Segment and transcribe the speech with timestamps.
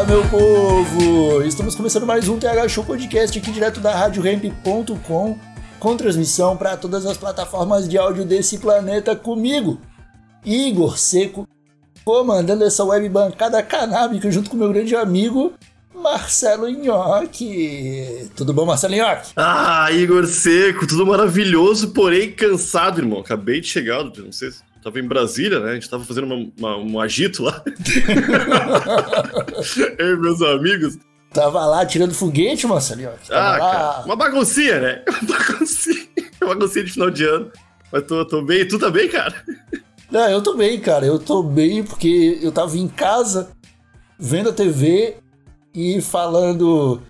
[0.00, 1.42] Fala, meu povo!
[1.42, 5.38] Estamos começando mais um TH Show Podcast aqui direto da RadioRamp.com
[5.78, 9.78] com transmissão para todas as plataformas de áudio desse planeta comigo,
[10.42, 11.46] Igor Seco,
[12.02, 15.52] comandando essa web bancada canábica junto com meu grande amigo
[15.94, 18.30] Marcelo Nhoque.
[18.34, 19.32] Tudo bom, Marcelo Nhoque?
[19.36, 23.20] Ah, Igor Seco, tudo maravilhoso, porém cansado, irmão.
[23.20, 25.72] Acabei de chegar, não sei se tava em Brasília, né?
[25.72, 27.62] A gente tava fazendo uma, uma- um agito lá.
[29.98, 30.98] Eu e meus amigos.
[31.32, 32.66] Tava lá tirando foguete.
[32.66, 32.80] Tava
[33.30, 33.58] Ah, lá.
[33.58, 35.04] cara, uma baguncinha, né?
[35.22, 36.06] Uma baguncinha.
[36.42, 37.50] Uma baguncinha de final de ano.
[37.92, 38.66] Mas tô, tô bem.
[38.66, 39.34] Tu tá bem, cara?
[40.10, 41.06] Não, eu tô bem, cara.
[41.06, 43.50] Eu tô bem porque eu tava em casa
[44.18, 45.16] vendo a TV
[45.74, 47.00] e falando.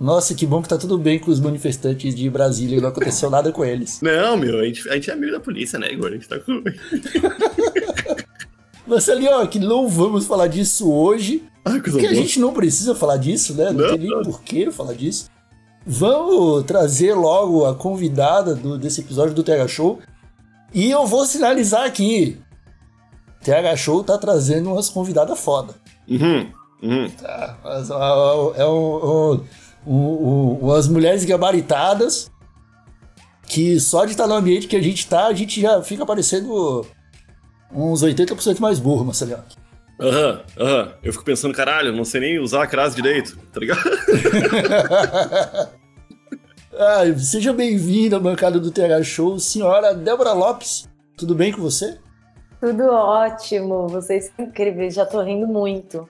[0.00, 3.28] Nossa, que bom que tá tudo bem com os manifestantes de Brasília e não aconteceu
[3.28, 4.00] nada com eles.
[4.00, 6.08] Não, meu, a gente, a gente é amigo da polícia, né, Igor?
[6.08, 6.62] A gente tá com.
[8.86, 13.16] Marcelinho, que não vamos falar disso hoje, Ah, coisa porque a gente não precisa falar
[13.18, 13.66] disso, né?
[13.66, 14.22] Não, Não, tem nem não.
[14.22, 15.28] porquê falar disso.
[15.86, 19.98] Vamos trazer logo a convidada do- desse episódio do TH Show.
[20.74, 22.38] E eu vou sinalizar aqui.
[23.42, 25.74] TH Show tá trazendo umas convidadas foda.
[26.08, 26.46] Uhum,
[26.82, 27.08] uhum.
[27.10, 29.40] Tá, mas, ó, é um, um,
[29.86, 32.30] um- umas mulheres gabaritadas
[33.46, 36.86] que só de estar no ambiente que a gente tá, a gente já fica parecendo
[37.72, 39.38] uns 80% mais burro, Marcelinho.
[40.00, 40.92] Aham, aham.
[41.02, 43.80] Eu fico pensando, caralho, não sei nem usar a crase direito, tá ligado?
[46.72, 50.88] Ah, seja bem-vinda à bancada do TH Show, senhora Débora Lopes.
[51.16, 51.98] Tudo bem com você?
[52.60, 56.08] Tudo ótimo, vocês são incríveis, já tô rindo muito.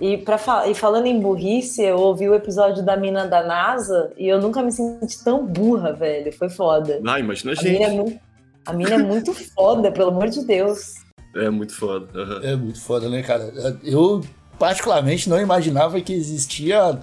[0.00, 4.10] E, pra fa- e falando em burrice, eu ouvi o episódio da mina da NASA
[4.16, 6.32] e eu nunca me senti tão burra, velho.
[6.32, 7.00] Foi foda.
[7.06, 7.96] Ah, imagina a A mina é gente.
[8.02, 8.20] muito,
[8.66, 10.94] a mina é muito foda, pelo amor de Deus.
[11.36, 12.06] É muito foda.
[12.20, 12.40] aham.
[12.42, 13.52] É muito foda, né, cara?
[13.84, 14.22] Eu,
[14.58, 16.98] particularmente, não imaginava que existia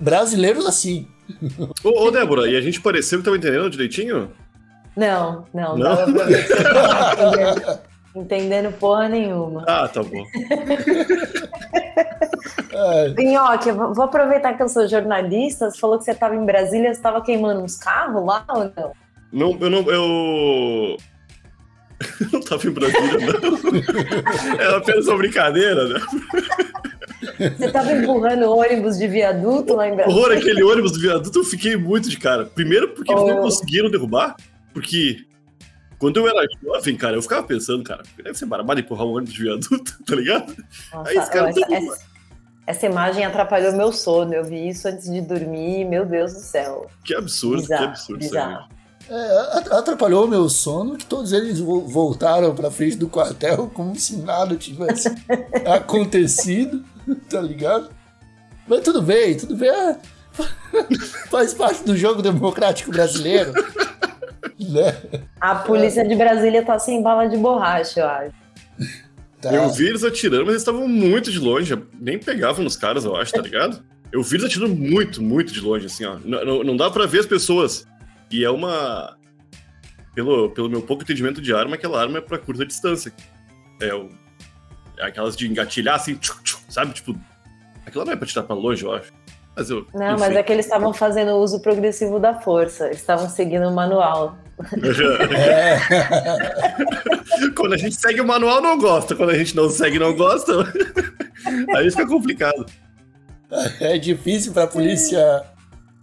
[0.00, 1.06] brasileiros assim.
[1.84, 4.30] Ô, ô, Débora, e a gente pareceu que tava entendendo direitinho?
[4.96, 5.96] Não, não, Não?
[5.96, 7.78] tava entendendo,
[8.14, 9.64] entendendo porra nenhuma.
[9.66, 10.22] Ah, tá bom.
[12.72, 15.70] É, Pinhoque, eu vou aproveitar que eu sou jornalista.
[15.70, 18.92] Você falou que você estava em Brasília, você estava queimando uns carros lá ou não?
[19.32, 19.80] Não, eu não.
[19.90, 20.96] Eu.
[22.32, 24.58] não tava em Brasília, não.
[24.60, 26.00] Era apenas uma brincadeira, né?
[27.56, 30.20] Você estava empurrando ônibus de viaduto lá em Brasília?
[30.20, 32.44] Horror, aquele ônibus do viaduto, eu fiquei muito de cara.
[32.46, 33.42] Primeiro porque eles não Oh.
[33.42, 34.36] conseguiram derrubar,
[34.74, 35.24] porque
[35.98, 39.34] quando eu era jovem, cara, eu ficava pensando, cara, deve ser barbado empurrar um ônibus
[39.34, 40.54] de viaduto, tá ligado?
[40.92, 42.11] Nossa, Aí esse cara essa, essa-
[42.66, 44.32] essa imagem atrapalhou meu sono.
[44.34, 45.84] Eu vi isso antes de dormir.
[45.84, 46.86] Meu Deus do céu.
[47.04, 48.18] Que absurdo, que Bizarro, absurdo.
[48.20, 48.68] bizarro.
[49.10, 53.68] É, at- atrapalhou o meu sono que todos eles vo- voltaram pra frente do quartel
[53.74, 55.08] como se nada tivesse
[55.66, 56.84] acontecido,
[57.28, 57.90] tá ligado?
[58.66, 59.68] Mas tudo bem, tudo bem.
[59.70, 59.96] é,
[61.28, 63.52] faz parte do jogo democrático brasileiro.
[64.60, 64.96] né?
[65.40, 68.32] A polícia de Brasília tá sem bala de borracha, eu acho.
[69.42, 69.52] Tá.
[69.52, 71.76] Eu vi eles atirando, mas eles estavam muito de longe.
[71.98, 73.82] Nem pegavam nos caras, eu acho, tá ligado?
[74.12, 76.16] Eu vi eles atirando muito, muito de longe, assim, ó.
[76.24, 77.86] Não, não- dá pra ver as pessoas.
[78.30, 79.16] E é uma.
[80.14, 83.12] Pelo, pelo meu pouco entendimento de arma, aquela arma é pra curta distância.
[83.80, 84.08] É, o,
[84.98, 86.92] é aquelas de engatilhar assim, tchuc, tchuc, sabe?
[86.94, 87.18] Tipo.
[87.84, 89.10] Aquela não é pra tirar pra longe, eu acho.
[89.54, 89.86] Mas eu.
[89.94, 92.86] Não, mas é que eles estavam fazendo uso progressivo da força.
[92.86, 94.38] Eles estavam seguindo o manual.
[95.34, 95.78] É,
[97.56, 99.14] Quando a gente segue o manual, não gosta.
[99.14, 100.52] Quando a gente não segue, não gosta.
[101.76, 102.66] Aí fica complicado.
[103.80, 105.44] é difícil pra polícia.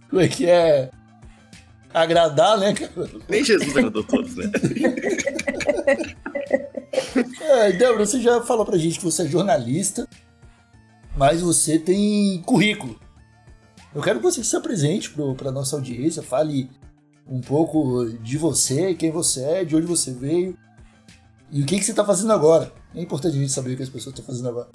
[0.08, 0.90] Como é que é?
[1.92, 3.08] Agradar, né, cara?
[3.28, 4.44] Nem Jesus agradou todos, né?
[7.40, 10.06] É, Débora, você já falou pra gente que você é jornalista,
[11.16, 12.98] mas você tem currículo.
[13.94, 16.70] Eu quero que você se apresente pro, pra nossa audiência, fale
[17.28, 20.56] um pouco de você, quem você é, de onde você veio
[21.50, 22.72] e o que, que você tá fazendo agora.
[22.94, 24.68] É importante a gente saber o que as pessoas estão fazendo agora.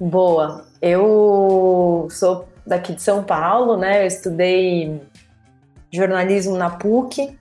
[0.00, 0.64] Boa.
[0.80, 4.02] Eu sou daqui de São Paulo, né?
[4.02, 5.02] Eu estudei
[5.92, 7.38] jornalismo na PUC,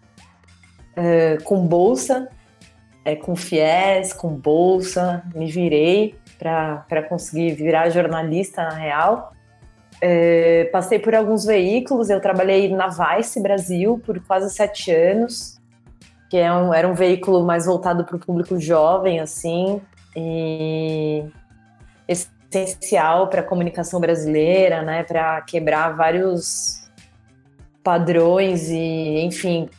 [0.95, 2.27] eh, com bolsa.
[3.03, 9.33] é, com FIES, com bolsa, me virei para conseguir virar jornalista na real.
[10.03, 15.61] É, passei por alguns veículos, eu trabalhei na Vice Brasil por quase sete anos,
[16.29, 19.79] que é um, era um veículo mais voltado para o público jovem, assim,
[20.15, 21.23] e
[22.07, 26.89] essencial para a comunicação brasileira, né, para quebrar vários
[27.83, 29.69] padrões e, enfim,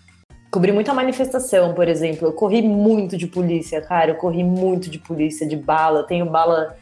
[0.50, 2.28] cobri muita manifestação, por exemplo.
[2.28, 6.76] Eu corri muito de polícia, cara, eu corri muito de polícia, de bala, tenho bala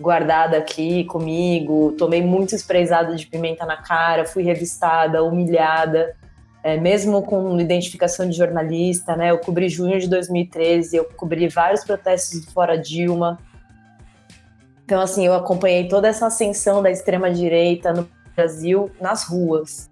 [0.00, 6.16] guardada aqui comigo, tomei muito espreizado de pimenta na cara, fui revistada, humilhada,
[6.62, 9.30] é, mesmo com identificação de jornalista, né?
[9.30, 13.38] Eu cobri junho de 2013, eu cobri vários protestos Fora Dilma.
[14.84, 19.88] Então, assim, eu acompanhei toda essa ascensão da extrema-direita no Brasil nas ruas.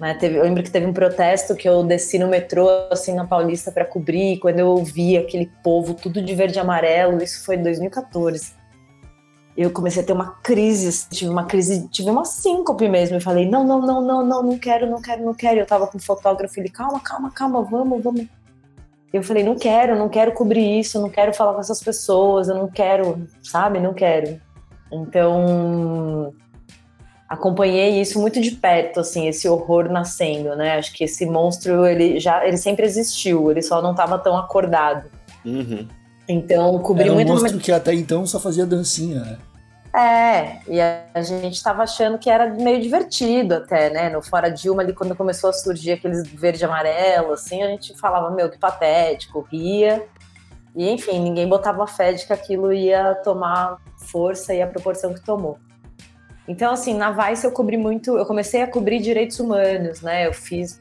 [0.00, 0.14] Né?
[0.14, 3.70] Teve, eu lembro que teve um protesto que eu desci no metrô, assim, na Paulista
[3.70, 7.62] para cobrir, quando eu ouvi aquele povo tudo de verde e amarelo, isso foi em
[7.62, 8.59] 2014
[9.56, 13.16] eu comecei a ter uma crise, tive uma crise, tive uma síncope mesmo.
[13.16, 15.60] Eu falei, não, não, não, não, não, não quero, não quero, não quero.
[15.60, 18.26] Eu tava com o fotógrafo, ele, calma, calma, calma, vamos, vamos.
[19.12, 22.54] Eu falei, não quero, não quero cobrir isso, não quero falar com essas pessoas, eu
[22.54, 24.40] não quero, sabe, não quero.
[24.90, 26.32] Então,
[27.28, 30.78] acompanhei isso muito de perto, assim, esse horror nascendo, né?
[30.78, 35.10] Acho que esse monstro, ele já, ele sempre existiu, ele só não estava tão acordado.
[35.44, 35.88] Uhum.
[36.30, 37.28] Então, cobri Era um muito.
[37.28, 39.38] monstro que até então só fazia dancinha, né?
[39.92, 44.08] É, e a gente estava achando que era meio divertido até, né?
[44.08, 47.98] No Fora Dilma, ali, quando começou a surgir aqueles verde e amarelo, assim, a gente
[47.98, 50.06] falava, meu, que patético, ria.
[50.76, 55.20] E, enfim, ninguém botava fé de que aquilo ia tomar força e a proporção que
[55.20, 55.58] tomou.
[56.46, 60.28] Então, assim, na Vice eu cobri muito, eu comecei a cobrir direitos humanos, né?
[60.28, 60.80] Eu fiz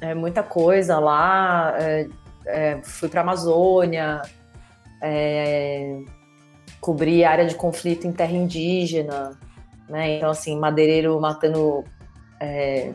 [0.00, 2.08] é, muita coisa lá, é,
[2.46, 4.22] é, fui para a Amazônia,
[5.02, 6.00] é,
[6.80, 9.38] cobrir área de conflito em terra indígena,
[9.88, 10.16] né?
[10.16, 11.84] Então, assim, madeireiro matando
[12.40, 12.92] é,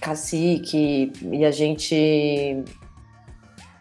[0.00, 2.64] cacique e a gente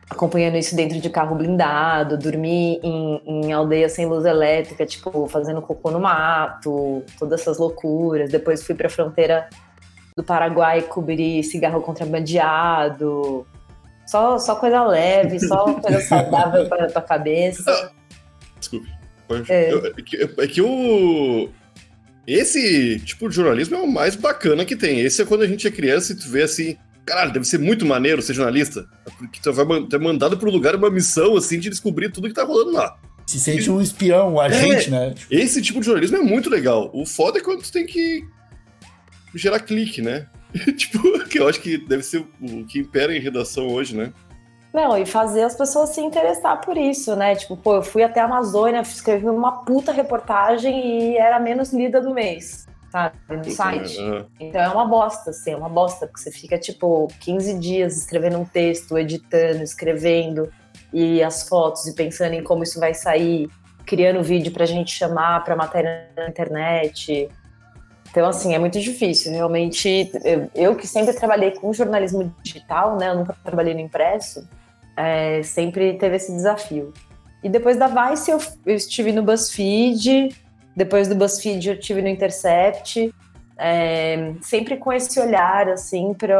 [0.10, 5.62] acompanhando isso dentro de carro blindado, dormir em, em aldeia sem luz elétrica, tipo, fazendo
[5.62, 8.32] cocô no mato, todas essas loucuras.
[8.32, 9.50] Depois fui para a fronteira
[10.16, 13.46] do Paraguai cobrir cigarro contrabandeado.
[14.06, 17.92] Só, só coisa leve, só coisa saudável para a cabeça.
[18.60, 18.88] Desculpe.
[19.50, 19.70] É.
[19.70, 21.50] É, que, é que o.
[22.26, 25.00] Esse tipo de jornalismo é o mais bacana que tem.
[25.02, 26.78] Esse é quando a gente é criança e tu vê assim.
[27.06, 28.86] Caralho, deve ser muito maneiro ser jornalista.
[29.18, 32.44] Porque tu vai ter mandado pro lugar uma missão, assim, de descobrir tudo que tá
[32.44, 32.98] rolando lá.
[33.26, 35.16] Se sente um espião, um agente, É, né?
[35.30, 36.90] Esse tipo de jornalismo é muito legal.
[36.94, 38.24] O foda é quando tu tem que
[39.36, 40.28] gerar clique, né?
[40.78, 44.14] tipo, que eu acho que deve ser o que impera em redação hoje, né?
[44.74, 47.36] Não, e fazer as pessoas se interessar por isso, né?
[47.36, 52.02] Tipo, pô, eu fui até a Amazônia, escrevi uma puta reportagem e era menos lida
[52.02, 53.16] do mês, sabe?
[53.30, 54.00] No site.
[54.00, 54.26] Aham.
[54.40, 58.40] Então é uma bosta, assim, é uma bosta, porque você fica, tipo, 15 dias escrevendo
[58.40, 60.52] um texto, editando, escrevendo,
[60.92, 63.50] e as fotos, e pensando em como isso vai sair,
[63.86, 67.30] criando vídeo pra gente chamar pra matéria na internet.
[68.14, 69.32] Então, assim, é muito difícil.
[69.32, 73.10] Realmente, eu, eu que sempre trabalhei com jornalismo digital, né?
[73.10, 74.48] Eu nunca trabalhei no impresso,
[74.96, 76.94] é, sempre teve esse desafio.
[77.44, 80.30] E depois da Vice, eu, eu estive no BuzzFeed,
[80.76, 83.12] depois do BuzzFeed eu estive no Intercept,
[83.58, 86.38] é, sempre com esse olhar, assim, para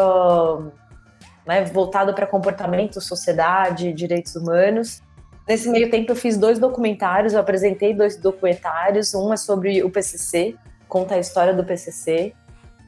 [1.48, 5.02] né, voltado para comportamento, sociedade, direitos humanos.
[5.50, 9.90] Nesse meio tempo eu fiz dois documentários, eu apresentei dois documentários, um é sobre o
[9.90, 10.56] PCC,
[10.88, 12.34] conta a história do PCC,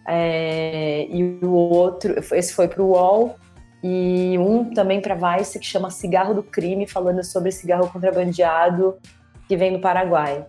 [0.08, 3.36] é, e o outro, esse foi para o UOL,
[3.84, 8.98] e um também para Vice, que chama Cigarro do Crime, falando sobre cigarro contrabandeado
[9.48, 10.46] que vem do Paraguai.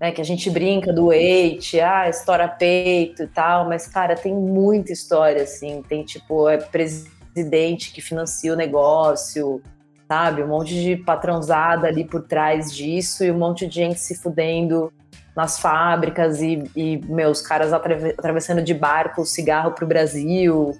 [0.00, 4.32] Né, que a gente brinca do Eite, ah, estoura peito e tal, mas, cara, tem
[4.32, 9.60] muita história, assim, tem, tipo, é presidente que financia o negócio,
[10.06, 14.16] sabe, um monte de patrãozada ali por trás disso e um monte de gente se
[14.16, 14.92] fudendo
[15.38, 20.76] nas fábricas e, e meus caras atrave- atravessando de barco o cigarro pro Brasil.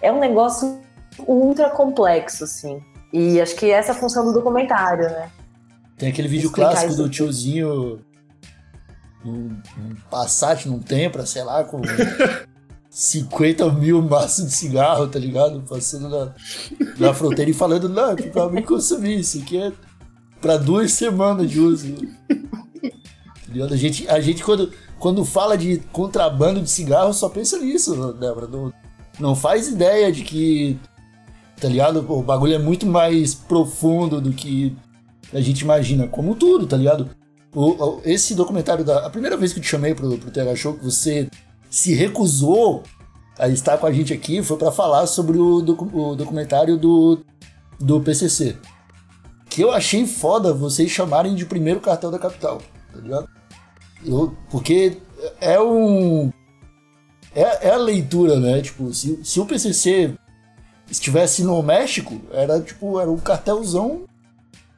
[0.00, 0.80] É um negócio
[1.18, 2.82] ultra complexo, assim.
[3.12, 5.30] E acho que essa é a função do documentário, né?
[5.98, 8.00] Tem aquele vídeo Explicar clássico do tiozinho
[9.22, 11.82] num, num Passat, num Tempra, sei lá, com
[12.88, 15.62] 50 mil maços de cigarro, tá ligado?
[15.68, 16.34] Passando na,
[16.98, 19.70] na fronteira e falando, não, que pra mim consumir, isso aqui é
[20.40, 21.94] pra duas semanas de uso.
[23.72, 28.46] A gente, a gente quando, quando fala de contrabando de cigarro, só pensa nisso, Débora.
[28.46, 28.72] Não,
[29.18, 30.78] não faz ideia de que
[31.60, 32.04] tá ligado?
[32.10, 34.74] O bagulho é muito mais profundo do que
[35.32, 37.10] a gente imagina, como tudo, tá ligado?
[37.54, 39.06] O, o- esse documentário da.
[39.06, 41.28] A primeira vez que eu te chamei pro, pro TH Show, que você
[41.68, 42.82] se recusou
[43.38, 47.20] a estar com a gente aqui, foi pra falar sobre o, docu- o documentário do,
[47.78, 48.56] do PCC.
[49.48, 53.28] Que eu achei foda vocês chamarem de primeiro cartel da capital, tá ligado?
[54.50, 54.96] Porque
[55.40, 56.32] é um.
[57.34, 58.60] É, é a leitura, né?
[58.60, 60.14] Tipo, se, se o PCC
[60.90, 64.02] estivesse no México, era tipo, era um cartelzão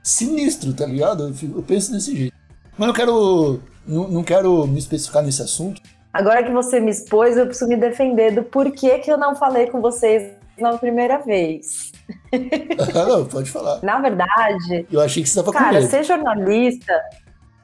[0.03, 1.29] sinistro, tá ligado?
[1.29, 2.37] Eu, fico- eu penso desse jeito.
[2.77, 3.61] Mas eu quero.
[3.87, 5.81] Não, não quero me especificar nesse assunto.
[6.13, 9.67] Agora que você me expôs, eu preciso me defender do porquê que eu não falei
[9.69, 11.91] com vocês na primeira vez.
[12.95, 13.81] Não, pode falar.
[13.83, 15.89] Na verdade, Eu achei que você tava com Cara, medo.
[15.91, 16.93] ser jornalista.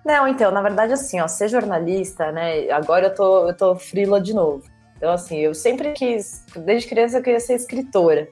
[0.09, 2.71] Não, então, na verdade, assim, ó, ser jornalista, né?
[2.71, 4.65] Agora eu tô, eu tô frila de novo.
[4.97, 8.27] Então, assim, eu sempre quis, desde criança eu queria ser escritora.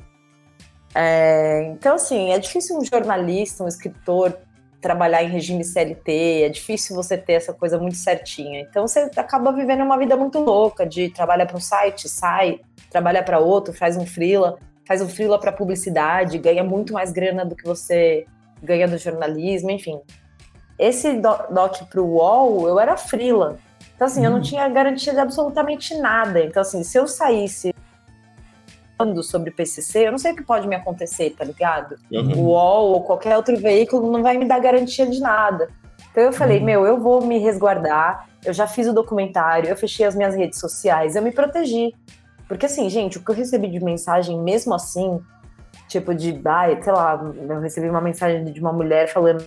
[0.95, 4.38] É, então, assim, é difícil um jornalista, um escritor
[4.80, 8.61] trabalhar em regime CLT, é difícil você ter essa coisa muito certinha.
[8.61, 12.59] Então, você acaba vivendo uma vida muito louca de trabalhar para um site, sai,
[12.90, 17.45] trabalha para outro, faz um freela, faz um freela para publicidade, ganha muito mais grana
[17.45, 18.25] do que você
[18.62, 20.00] ganha do jornalismo, enfim.
[20.78, 23.59] Esse do- doc pro UOL, eu era frila.
[23.95, 26.40] Então, assim, eu não tinha garantia de absolutamente nada.
[26.45, 27.75] Então, assim, se eu saísse
[28.99, 31.97] falando sobre PCC, eu não sei o que pode me acontecer, tá ligado?
[32.11, 32.33] Uhum.
[32.38, 35.68] O UOL ou qualquer outro veículo não vai me dar garantia de nada.
[36.11, 38.26] Então eu falei, meu, eu vou me resguardar.
[38.45, 41.95] Eu já fiz o documentário, eu fechei as minhas redes sociais, eu me protegi.
[42.49, 45.21] Porque assim, gente, o que eu recebi de mensagem, mesmo assim,
[45.88, 49.45] tipo de, ai, sei lá, eu recebi uma mensagem de uma mulher falando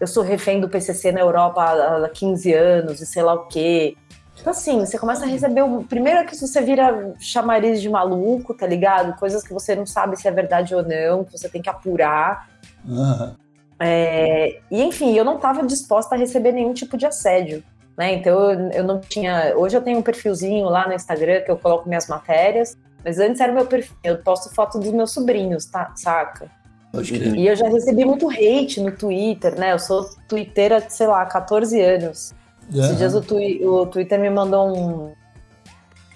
[0.00, 3.46] eu sou refém do PCC na Europa há há 15 anos e sei lá o
[3.46, 3.96] quê.
[4.40, 5.62] Então, assim, você começa a receber.
[5.62, 5.84] O...
[5.84, 9.18] Primeiro é que você vira chamariz de maluco, tá ligado?
[9.18, 12.48] Coisas que você não sabe se é verdade ou não, que você tem que apurar.
[12.88, 13.36] Aham.
[13.78, 17.62] É, E, enfim, eu não estava disposta a receber nenhum tipo de assédio.
[17.96, 18.14] Né?
[18.14, 19.54] Então, eu, eu não tinha.
[19.56, 23.40] Hoje eu tenho um perfilzinho lá no Instagram que eu coloco minhas matérias, mas antes
[23.40, 23.94] era o meu perfil.
[24.02, 25.92] Eu posto foto dos meus sobrinhos, tá?
[25.96, 26.50] Saca?
[26.92, 27.34] Crer.
[27.36, 29.72] E eu já recebi muito hate no Twitter, né?
[29.72, 32.32] Eu sou twitteira, sei lá, há 14 anos.
[32.68, 32.94] Esses Aham.
[32.96, 35.12] dias o, twi- o Twitter me mandou um-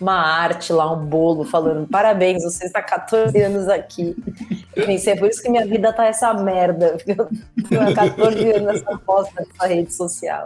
[0.00, 4.14] uma arte lá, um bolo, falando parabéns, você está há 14 anos aqui.
[4.74, 6.96] Eu pensei, é por isso que minha vida tá essa merda.
[7.06, 10.44] Eu tô há 14 anos nessa bosta dessa rede social.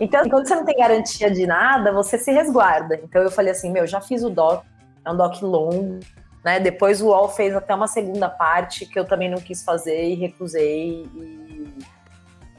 [0.00, 3.00] Então, quando você não tem garantia de nada, você se resguarda.
[3.02, 4.62] Então eu falei assim, meu, já fiz o doc,
[5.04, 5.98] é um doc longo,
[6.44, 6.60] né?
[6.60, 10.14] Depois o UOL fez até uma segunda parte que eu também não quis fazer e
[10.14, 11.04] recusei.
[11.04, 11.68] E...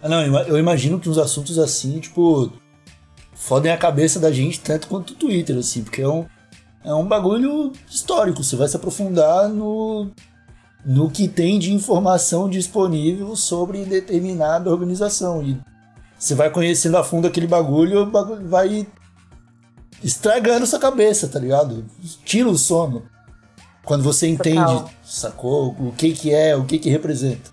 [0.01, 2.51] Ah, não, eu ima- eu imagino que uns assuntos assim, tipo,
[3.33, 6.25] fodem a cabeça da gente tanto quanto o Twitter, assim, porque é um,
[6.83, 8.43] é um bagulho histórico.
[8.43, 10.09] Você vai se aprofundar no,
[10.86, 15.41] no que tem de informação disponível sobre determinada organização.
[15.43, 15.57] E
[16.17, 18.88] você vai conhecendo a fundo aquele bagulho, o bagulho vai
[20.03, 21.86] estragando sua cabeça, tá ligado?
[22.24, 23.03] Tira o sono.
[23.89, 24.89] Quando você entende, Total.
[25.03, 25.75] sacou?
[25.79, 27.50] O que que é, o que que representa.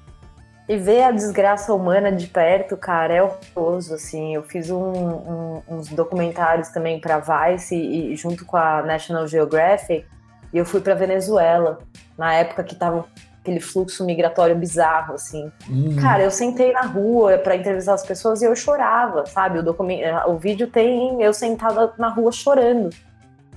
[0.68, 4.34] E ver a desgraça humana de perto, cara, é horroroso, assim.
[4.34, 9.26] Eu fiz um- um- uns documentários também pra Vice e, e junto com a National
[9.26, 10.04] Geographic,
[10.52, 11.78] e eu fui pra Venezuela,
[12.18, 13.06] na época que tava
[13.40, 15.50] aquele fluxo migratório bizarro, assim.
[15.70, 19.58] Hum, Cara, eu sentei na rua pra entrevistar as pessoas e eu chorava, sabe?
[19.60, 20.00] O, document...
[20.26, 22.90] o vídeo tem eu sentada na rua chorando,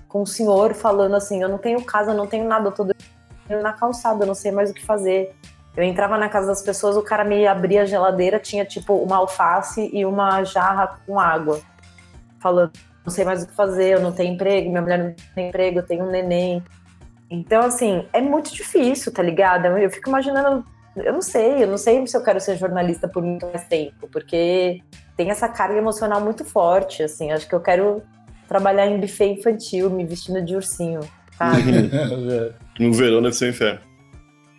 [0.09, 2.85] com o senhor falando assim: eu não tenho casa, não tenho nada, eu tô
[3.47, 5.33] na calçada, eu não sei mais o que fazer.
[5.77, 9.15] Eu entrava na casa das pessoas, o cara me abria a geladeira, tinha tipo uma
[9.15, 11.61] alface e uma jarra com água.
[12.39, 12.73] Falando,
[13.05, 15.79] não sei mais o que fazer, eu não tenho emprego, minha mulher não tem emprego,
[15.79, 16.61] eu tenho um neném.
[17.29, 19.67] Então, assim, é muito difícil, tá ligado?
[19.77, 23.23] Eu fico imaginando eu não sei, eu não sei se eu quero ser jornalista por
[23.23, 24.81] muito mais tempo, porque
[25.15, 27.31] tem essa carga emocional muito forte, assim.
[27.31, 28.01] Acho que eu quero
[28.49, 30.99] trabalhar em buffet infantil, me vestindo de ursinho,
[31.37, 31.61] sabe?
[32.79, 33.79] No verão deve ser um inferno.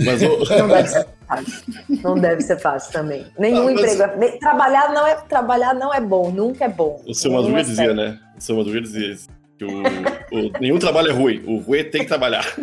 [0.02, 1.62] Mas Não deve ser fácil.
[2.02, 3.26] Não deve ser fácil também.
[3.38, 4.02] Nenhum Ah, mas- emprego.
[4.24, 7.02] é- Trabalhar não é trabalhar não é bom, nunca é bom.
[7.06, 7.94] o seu Madruga é dizia, certo.
[7.96, 8.18] né?
[8.38, 9.28] O seu Madruga dizia isso.
[9.58, 11.42] Que o, o- nenhum trabalho é ruim.
[11.46, 12.44] O ruim tem que trabalhar.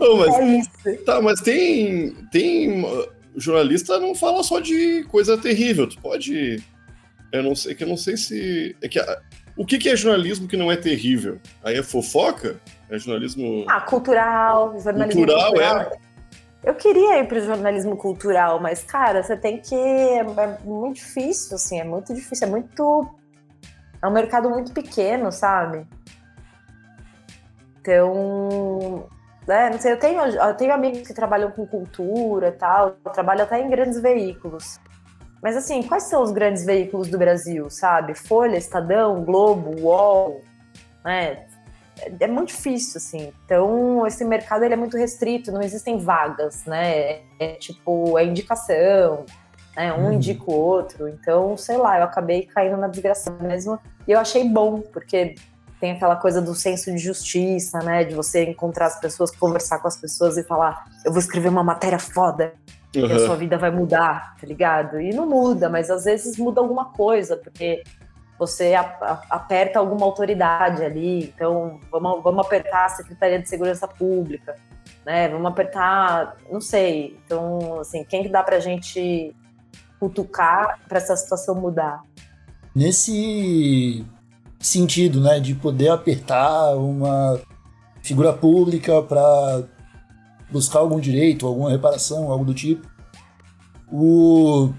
[0.00, 0.70] Ô, mas, É isso.
[1.04, 2.10] tá, mas tem.
[2.30, 2.84] Tem.
[2.84, 5.86] uh, Jornalista não fala só de coisa terrível.
[5.88, 6.62] Tu pode.
[7.32, 8.76] Eu não sei, que eu não sei se.
[8.82, 8.98] É que
[9.56, 11.38] o que, que é jornalismo que não é terrível?
[11.62, 12.58] Aí é fofoca?
[12.88, 13.64] É jornalismo.
[13.68, 15.80] Ah, cultural, jornalismo Cultural, cultural.
[15.82, 16.10] é.
[16.62, 19.74] Eu queria ir pro jornalismo cultural, mas, cara, você tem que.
[19.74, 20.22] É
[20.64, 23.06] muito difícil, assim, é muito difícil, é muito.
[24.02, 25.86] É um mercado muito pequeno, sabe?
[27.80, 29.08] Então,
[29.46, 33.44] né, não sei, eu tenho, eu tenho amigos que trabalham com cultura e tal, trabalham
[33.44, 34.78] até em grandes veículos.
[35.42, 38.14] Mas assim, quais são os grandes veículos do Brasil, sabe?
[38.14, 40.42] Folha, Estadão, Globo, UOL,
[41.04, 41.46] né?
[41.98, 43.32] É, é muito difícil, assim.
[43.44, 46.92] Então, esse mercado ele é muito restrito, não existem vagas, né?
[46.92, 49.24] É, é tipo, é indicação,
[49.76, 49.92] né?
[49.92, 50.12] Um uhum.
[50.12, 51.08] indica o outro.
[51.08, 53.78] Então, sei lá, eu acabei caindo na desgraça mesmo.
[54.06, 55.36] E eu achei bom, porque
[55.80, 58.04] tem aquela coisa do senso de justiça, né?
[58.04, 61.64] De você encontrar as pessoas, conversar com as pessoas e falar: eu vou escrever uma
[61.64, 62.52] matéria foda.
[62.94, 63.06] Uhum.
[63.06, 65.00] E a sua vida vai mudar, tá ligado?
[65.00, 67.82] E não muda, mas às vezes muda alguma coisa, porque
[68.38, 71.24] você aperta alguma autoridade ali.
[71.24, 74.56] Então, vamos, vamos apertar a Secretaria de Segurança Pública,
[75.06, 75.28] né?
[75.28, 77.16] Vamos apertar, não sei.
[77.24, 79.34] Então, assim, quem que dá pra gente
[80.00, 82.02] cutucar para essa situação mudar?
[82.74, 84.04] Nesse
[84.60, 87.40] sentido, né, de poder apertar uma
[88.02, 89.64] figura pública para
[90.52, 92.86] buscar algum direito, alguma reparação, algo do tipo.
[93.90, 94.72] O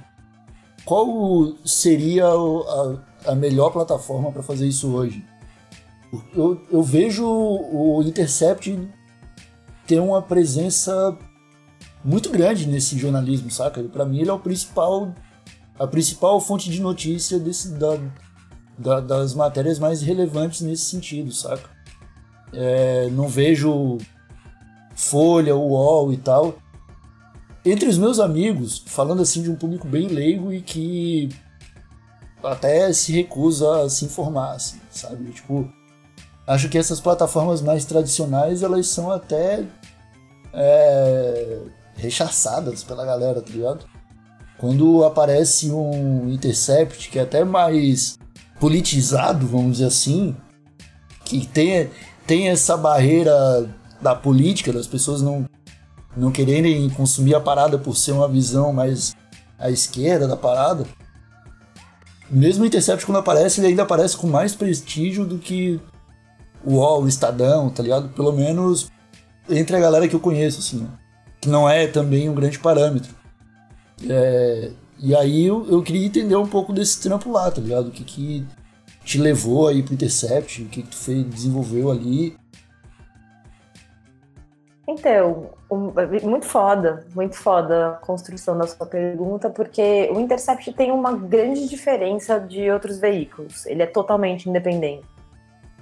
[0.85, 5.25] qual seria a, a melhor plataforma para fazer isso hoje?
[6.33, 8.89] Eu, eu vejo o Intercept
[9.87, 11.17] ter uma presença
[12.03, 13.81] muito grande nesse jornalismo, saca?
[13.83, 15.13] Para mim ele é o principal
[15.79, 17.97] a principal fonte de notícia desse, da,
[18.81, 21.69] da, das matérias mais relevantes nesse sentido, saca?
[22.53, 23.97] É, não vejo
[24.95, 26.55] Folha, UOL e tal.
[27.63, 31.29] Entre os meus amigos, falando assim de um público bem leigo e que
[32.43, 35.31] até se recusa a se informar, assim, sabe?
[35.31, 35.71] Tipo,
[36.47, 39.63] acho que essas plataformas mais tradicionais, elas são até
[40.53, 41.59] é,
[41.95, 43.85] rechaçadas pela galera, tá ligado?
[44.57, 48.19] Quando aparece um Intercept que é até mais
[48.61, 50.35] politizado, vamos dizer assim,
[51.25, 51.89] que tem,
[52.27, 53.67] tem essa barreira
[53.99, 55.49] da política, das pessoas não,
[56.15, 59.15] não quererem consumir a parada por ser uma visão mais
[59.57, 60.85] à esquerda da parada.
[62.29, 65.81] Mesmo o Intercept, quando aparece, ele ainda aparece com mais prestígio do que
[66.63, 68.09] o UOL, o Estadão, tá ligado?
[68.09, 68.91] Pelo menos
[69.49, 70.87] entre a galera que eu conheço, assim,
[71.41, 73.11] que não é também um grande parâmetro.
[74.07, 74.71] É,
[75.01, 77.87] e aí eu, eu, queria entender um pouco desse trampo lá, tá ligado?
[77.87, 78.47] O que, que
[79.03, 82.37] te levou aí pro Intercept, o que, que tu fez, desenvolveu ali.
[84.87, 85.91] Então, um,
[86.23, 91.67] muito foda, muito foda a construção da sua pergunta, porque o Intercept tem uma grande
[91.67, 93.65] diferença de outros veículos.
[93.65, 95.05] Ele é totalmente independente.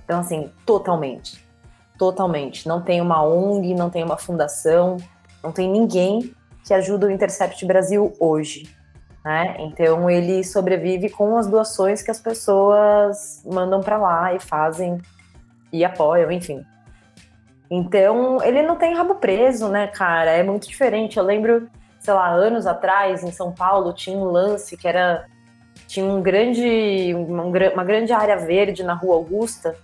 [0.06, 1.46] Então, assim, totalmente.
[1.98, 2.68] Totalmente.
[2.68, 4.96] Não tem uma ONG, não tem uma fundação,
[5.44, 6.34] não tem ninguém
[6.66, 8.79] que ajuda o Intercept Brasil hoje.
[9.24, 9.56] Né?
[9.60, 14.98] Então ele sobrevive com as doações que as pessoas mandam para lá e fazem
[15.72, 16.64] e apoiam, enfim.
[17.70, 20.32] Então ele não tem rabo preso, né, cara?
[20.32, 21.18] É muito diferente.
[21.18, 25.26] Eu lembro, sei lá, anos atrás em São Paulo tinha um lance que era
[25.88, 29.76] tinha um grande uma, grande área verde na Rua Augusta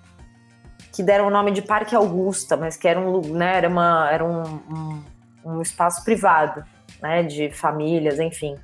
[0.93, 4.23] que deram o nome de Parque Augusta, mas que era um, né, era uma era
[4.23, 5.03] um, um,
[5.45, 6.63] um espaço privado,
[7.01, 8.55] né, de famílias, enfim.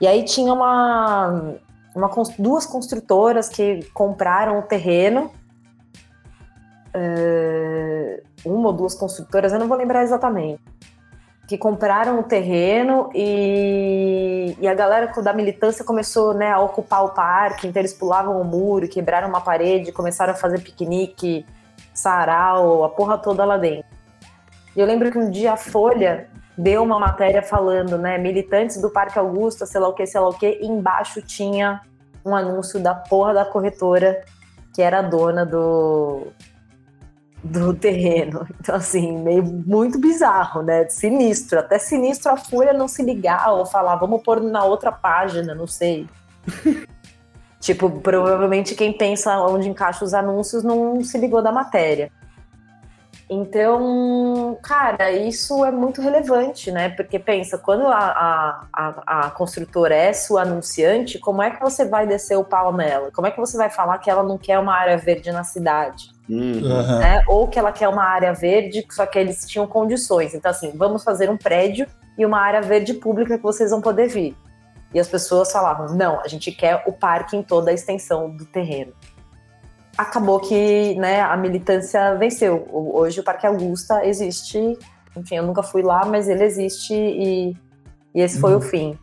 [0.00, 1.54] E aí tinha uma,
[1.94, 5.32] uma duas construtoras que compraram o terreno.
[6.94, 10.60] Uh, uma ou duas construtoras, eu não vou lembrar exatamente.
[11.48, 17.08] Que compraram o terreno e, e a galera da militância começou né, a ocupar o
[17.10, 21.46] parque, então eles pulavam o muro, quebraram uma parede, começaram a fazer piquenique,
[21.94, 23.88] sarau, a porra toda lá dentro.
[24.76, 26.28] E eu lembro que um dia a Folha
[26.58, 30.28] deu uma matéria falando, né, militantes do Parque Augusta, sei lá o que, sei lá
[30.28, 31.80] o que, e embaixo tinha
[32.26, 34.24] um anúncio da porra da corretora
[34.74, 36.26] que era a dona do
[37.42, 38.46] do terreno.
[38.60, 40.88] Então, assim, meio muito bizarro, né?
[40.88, 41.60] Sinistro.
[41.60, 45.66] Até sinistro a Fúria não se ligar ou falar, vamos pôr na outra página, não
[45.66, 46.06] sei.
[47.60, 52.10] tipo, provavelmente quem pensa onde encaixa os anúncios não se ligou da matéria.
[53.30, 56.88] Então, cara, isso é muito relevante, né?
[56.88, 62.06] Porque pensa, quando a, a, a, construtora é sua anunciante, como é que você vai
[62.06, 63.10] descer o pau nela?
[63.12, 66.10] Como é que você vai falar que ela não quer uma área verde na cidade?
[66.26, 66.98] Uhum.
[66.98, 67.22] Né?
[67.28, 70.32] Ou que ela quer uma área verde, só que eles tinham condições.
[70.34, 71.86] Então, assim, vamos fazer um prédio
[72.16, 74.34] e uma área verde pública que vocês vão poder vir.
[74.94, 78.46] E as pessoas falavam: não, a gente quer o parque em toda a extensão do
[78.46, 78.94] terreno
[79.98, 82.68] acabou que né, a militância venceu.
[82.70, 84.78] Hoje o Parque Augusta existe,
[85.16, 87.56] enfim, eu nunca fui lá, mas ele existe e,
[88.14, 88.60] e esse foi o uhum.
[88.60, 88.98] fim.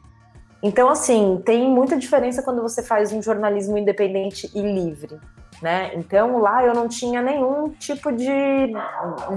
[0.63, 5.19] Então, assim, tem muita diferença quando você faz um jornalismo independente e livre.
[5.61, 5.91] né?
[5.95, 8.73] Então lá eu não tinha nenhum tipo de,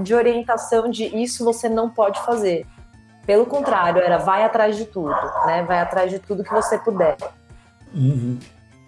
[0.01, 2.65] de orientação de isso você não pode fazer.
[3.25, 5.13] Pelo contrário, era vai atrás de tudo,
[5.45, 5.61] né?
[5.63, 7.15] Vai atrás de tudo que você puder.
[7.93, 8.39] Uhum.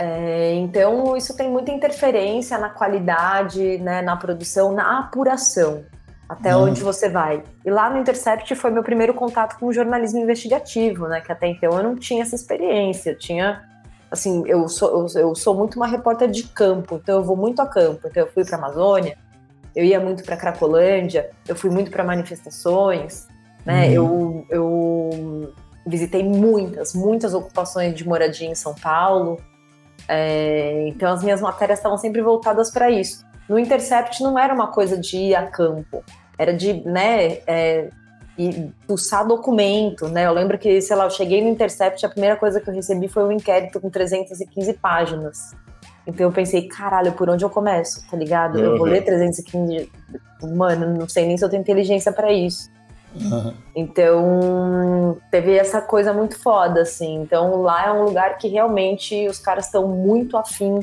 [0.04, 5.84] É, então isso tem muita interferência na qualidade, né, na produção, na apuração,
[6.28, 6.70] até Uhum.
[6.70, 7.44] onde você vai.
[7.64, 11.22] E lá no Intercept foi meu primeiro contato com o jornalismo investigativo, né?
[11.22, 13.12] Que até então eu não tinha essa experiência.
[13.12, 13.62] Eu tinha
[14.10, 17.62] assim, eu sou, eu, eu sou muito uma repórter de campo, então eu vou muito
[17.62, 18.08] a campo.
[18.08, 19.16] Então eu fui para Amazônia,
[19.76, 23.28] eu ia muito para Cracolândia, eu fui muito para manifestações,
[23.64, 23.92] né?
[23.92, 25.54] Eu, eu
[25.86, 29.40] visitei muitas, muitas ocupações de moradia em São Paulo.
[30.14, 33.26] É, então as minhas matérias estavam sempre voltadas para isso.
[33.48, 36.04] No Intercept não era uma coisa de ir a campo,
[36.38, 37.90] era de, né, é,
[38.88, 40.26] pulsar documento, né?
[40.26, 43.08] Eu lembro que, sei lá, eu cheguei no Intercept, a primeira coisa que eu recebi
[43.08, 45.54] foi um inquérito com 315 páginas.
[46.08, 48.58] Então eu pensei, caralho, por onde eu começo, tá ligado?
[48.60, 48.94] Eu vou Uhum.
[48.94, 49.92] ler 315.
[50.56, 52.71] Mano, não sei nem se eu tenho inteligência para isso.
[53.16, 53.54] Uhum.
[53.76, 57.22] Então, teve essa coisa muito foda, assim.
[57.22, 60.80] Então, lá é um lugar que realmente os caras estão muito afim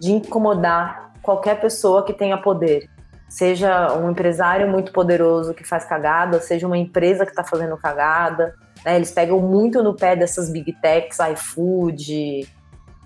[0.00, 2.90] de incomodar qualquer pessoa que tenha poder.
[3.28, 8.54] Seja um empresário muito poderoso que faz cagada, seja uma empresa que tá fazendo cagada.
[8.84, 8.96] né?
[8.96, 12.46] Eles pegam muito no pé dessas big techs, iFood,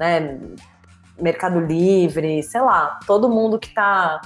[0.00, 0.40] né?
[1.20, 4.20] Mercado Livre, sei lá, todo mundo que tá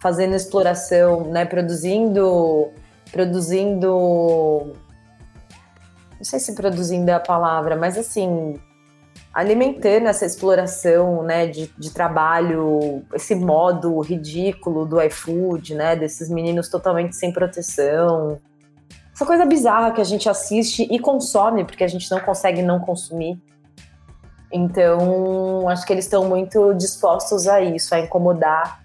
[0.00, 1.44] fazendo exploração, né?
[1.44, 2.72] Produzindo
[3.10, 4.72] produzindo.
[6.16, 8.58] Não sei se produzindo é a palavra, mas assim,
[9.32, 15.96] alimentando essa exploração né, de, de trabalho, esse modo ridículo do iFood, né?
[15.96, 18.38] Desses meninos totalmente sem proteção.
[19.12, 22.80] Essa coisa bizarra que a gente assiste e consome, porque a gente não consegue não
[22.80, 23.40] consumir.
[24.52, 28.83] Então, acho que eles estão muito dispostos a isso, a incomodar.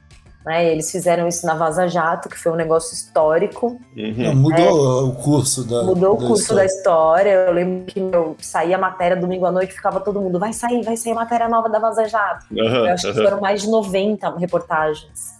[0.49, 0.71] Né?
[0.71, 3.79] Eles fizeram isso na Vaza Jato, que foi um negócio histórico.
[3.95, 4.35] Não, Uhum.
[4.35, 5.83] mudou o curso da.
[5.83, 6.63] Mudou o da curso história.
[6.63, 7.29] da história.
[7.29, 10.81] Eu lembro que meu, saía a matéria domingo à noite, ficava todo mundo, vai sair,
[10.81, 12.47] vai sair a matéria nova da Vaza Jato.
[12.59, 13.23] Aham, Eu acho que aham.
[13.29, 15.37] foram mais de 90 reportagens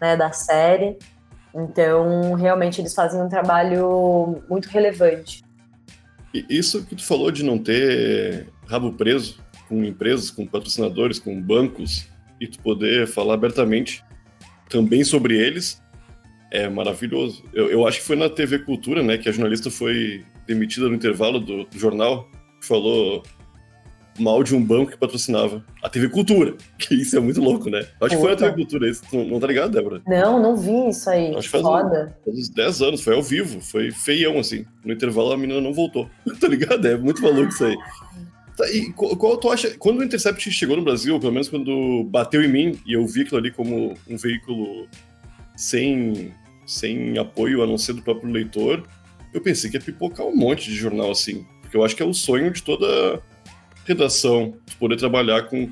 [0.00, 0.98] né, da série.
[1.54, 5.44] Então, realmente, eles fazem um trabalho muito relevante.
[6.34, 11.40] E Isso que tu falou de não ter rabo preso com empresas, com patrocinadores, com
[11.40, 12.08] bancos,
[12.40, 14.04] e tu poder falar abertamente
[14.68, 15.82] também sobre eles,
[16.50, 17.44] é maravilhoso.
[17.52, 20.94] Eu, eu acho que foi na TV Cultura, né, que a jornalista foi demitida no
[20.94, 22.28] intervalo do, do jornal,
[22.60, 23.22] que falou
[24.18, 27.86] mal de um banco que patrocinava a TV Cultura, que isso é muito louco, né?
[28.00, 28.50] Acho que foi na Puta.
[28.50, 30.02] TV Cultura, isso, não, não tá ligado, Débora?
[30.06, 31.28] Não, não vi isso aí.
[31.36, 32.18] Acho que faz um- Foda.
[32.24, 34.64] Faz uns 10 anos, foi ao vivo, foi feião, assim.
[34.84, 36.08] No intervalo a menina não voltou.
[36.40, 36.84] tá ligado?
[36.86, 37.76] É muito maluco isso aí.
[38.58, 39.78] Tá, e qual, tu acha.
[39.78, 43.22] Quando o Intercept chegou no Brasil, pelo menos quando bateu em mim, e eu vi
[43.22, 44.88] aquilo ali como um veículo
[45.56, 46.34] sem,
[46.66, 48.82] sem apoio a não ser do próprio leitor,
[49.32, 51.46] eu pensei que ia pipocar um monte de jornal assim.
[51.60, 53.22] Porque eu acho que é o sonho de toda
[53.86, 55.70] redação, poder trabalhar com,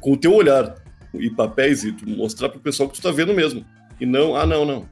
[0.00, 0.74] com o teu olhar
[1.14, 3.64] e papéis e mostrar pro pessoal que tu tá vendo mesmo.
[4.00, 4.88] E não, ah, não, não.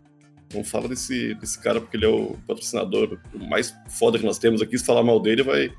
[0.54, 4.38] Não fala desse, desse cara porque ele é o patrocinador, o mais foda que nós
[4.38, 4.78] temos aqui.
[4.78, 5.72] Se falar mal dele, vai.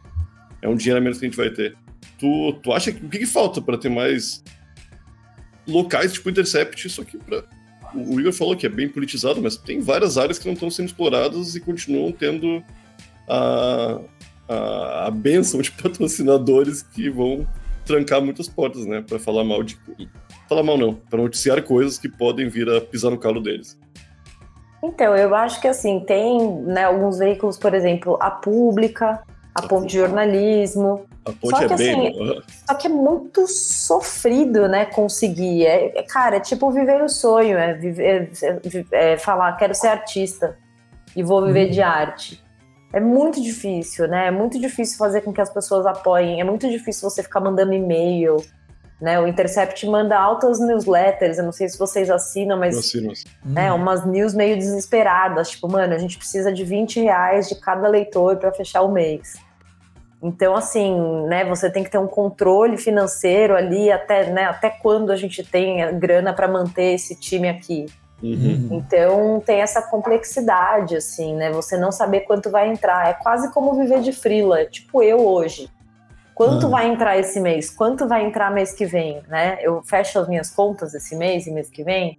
[0.62, 1.76] É um dinheiro a menos que a gente vai ter.
[2.19, 3.06] Tu, tu acha que.
[3.06, 4.43] O que, que falta pra ter mais
[5.67, 6.88] locais tipo Intercept?
[6.88, 7.43] Isso aqui pra.
[7.93, 10.86] O Igor falou que é bem politizado, mas tem várias áreas que não estão sendo
[10.86, 12.63] exploradas e continuam tendo
[13.28, 14.00] a,
[14.47, 17.45] a, a benção de patrocinadores que vão
[17.86, 19.04] trancar muitas portas, né?
[19.06, 19.78] Pra falar mal de.
[20.47, 23.78] Falar mal não, pra noticiar coisas que podem vir a pisar no calo deles.
[24.84, 29.21] Então, eu acho que assim, tem né, alguns veículos, por exemplo, a Pública,
[29.54, 31.06] a Ponte Jornalismo.
[31.26, 32.08] A ponte Só é que, bem.
[32.08, 35.66] assim, Só que é muito sofrido, né, conseguir.
[35.66, 38.32] É, é, cara, é tipo viver o sonho, é, viver,
[38.92, 40.58] é, é falar, quero ser artista
[41.16, 42.42] e vou viver de arte.
[42.94, 44.28] É muito difícil, né?
[44.28, 46.42] É muito difícil fazer com que as pessoas apoiem.
[46.42, 48.38] É muito difícil você ficar mandando e-mail.
[49.02, 49.20] Né?
[49.20, 51.40] O Intercept manda altas newsletters.
[51.40, 53.12] Eu não sei se vocês assinam, mas assino.
[53.44, 57.88] né, umas news meio desesperadas, tipo, mano, a gente precisa de 20 reais de cada
[57.88, 59.40] leitor para fechar o mês.
[60.22, 65.12] Então, assim, né, você tem que ter um controle financeiro ali até, né, até quando
[65.12, 67.88] a gente tem grana para manter esse time aqui.
[68.22, 68.68] Uhum.
[68.70, 73.10] Então, tem essa complexidade, assim, né, você não saber quanto vai entrar.
[73.10, 75.68] É quase como viver de freela, tipo eu hoje.
[76.42, 76.72] Quanto Uhum.
[76.72, 77.70] vai entrar esse mês?
[77.70, 79.60] Quanto vai entrar mês que vem, né?
[79.62, 82.18] Eu fecho as minhas contas esse mês e mês que vem.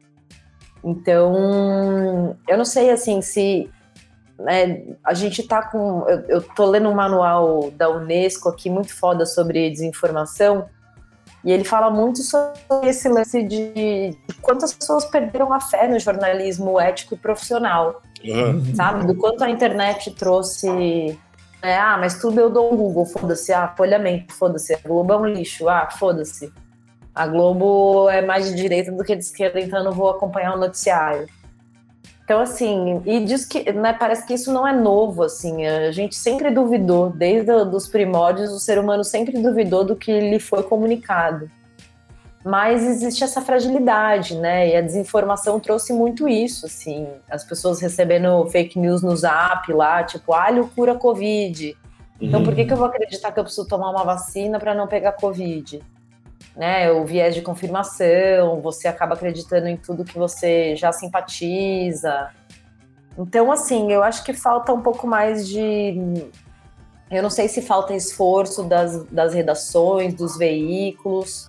[0.84, 3.68] Então, eu não sei assim se
[4.38, 6.08] né, a gente tá com.
[6.08, 10.66] Eu, eu tô lendo um manual da Unesco aqui muito foda sobre desinformação.
[11.44, 16.78] E ele fala muito sobre esse lance de, quantas pessoas perderam a fé no jornalismo
[16.78, 18.00] ético e profissional.
[18.24, 18.74] Aham.
[18.76, 19.04] Sabe?
[19.04, 21.18] Do quanto a internet trouxe.
[21.62, 23.52] Né, ah, mas tudo eu dou um Google, foda-se.
[23.52, 24.74] Ah, folhamento, foda-se.
[24.74, 25.68] A Globo é um lixo.
[25.68, 26.52] Ah, foda-se.
[27.14, 30.54] A Globo é mais de direita do que de esquerda, então eu não vou acompanhar
[30.54, 31.28] o noticiário.
[32.24, 36.14] Então, assim, e diz que, né, parece que isso não é novo, assim, a gente
[36.14, 41.50] sempre duvidou, desde os primórdios, o ser humano sempre duvidou do que lhe foi comunicado.
[42.44, 48.44] Mas existe essa fragilidade, né, e a desinformação trouxe muito isso, assim, as pessoas recebendo
[48.48, 51.76] fake news no zap lá, tipo, alho cura Covid.
[52.20, 54.88] Então, por que, que eu vou acreditar que eu preciso tomar uma vacina para não
[54.88, 55.82] pegar Covid?
[56.56, 62.30] né, o viés de confirmação, você acaba acreditando em tudo que você já simpatiza.
[63.18, 65.94] Então, assim, eu acho que falta um pouco mais de.
[67.10, 71.48] Eu não sei se falta esforço das, das redações, dos veículos,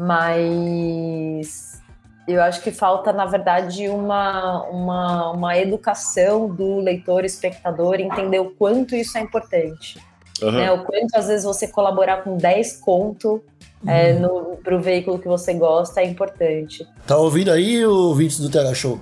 [0.00, 1.82] mas
[2.26, 8.50] eu acho que falta, na verdade, uma, uma, uma educação do leitor, espectador, entender o
[8.50, 10.00] quanto isso é importante.
[10.42, 10.52] Aham.
[10.52, 13.44] Né, o quanto, às vezes, você colaborar com 10 conto
[13.86, 16.88] é, no, pro veículo que você gosta é importante.
[17.06, 19.00] Tá ouvindo aí, ouvintes do TH Show?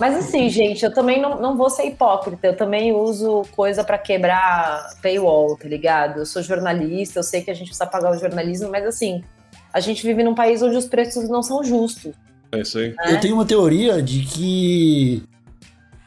[0.00, 3.98] Mas assim, gente, eu também não, não vou ser hipócrita, eu também uso coisa pra
[3.98, 6.20] quebrar paywall, tá ligado?
[6.20, 9.24] Eu sou jornalista, eu sei que a gente precisa pagar o jornalismo, mas assim,
[9.72, 12.14] a gente vive num país onde os preços não são justos.
[12.52, 12.88] É isso aí.
[12.90, 13.14] né?
[13.14, 15.22] Eu tenho uma teoria de que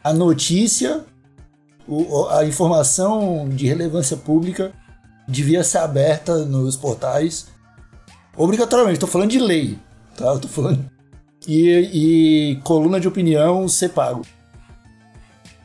[0.04, 1.04] a notícia,
[1.88, 4.72] o- a informação de relevância pública
[5.28, 7.48] devia ser aberta nos portais
[8.36, 8.96] obrigatoriamente.
[8.96, 9.78] Estou falando de lei,
[10.18, 10.26] tá?
[10.26, 10.84] Eu tô falando.
[11.48, 14.22] E, e coluna de opinião ser pago.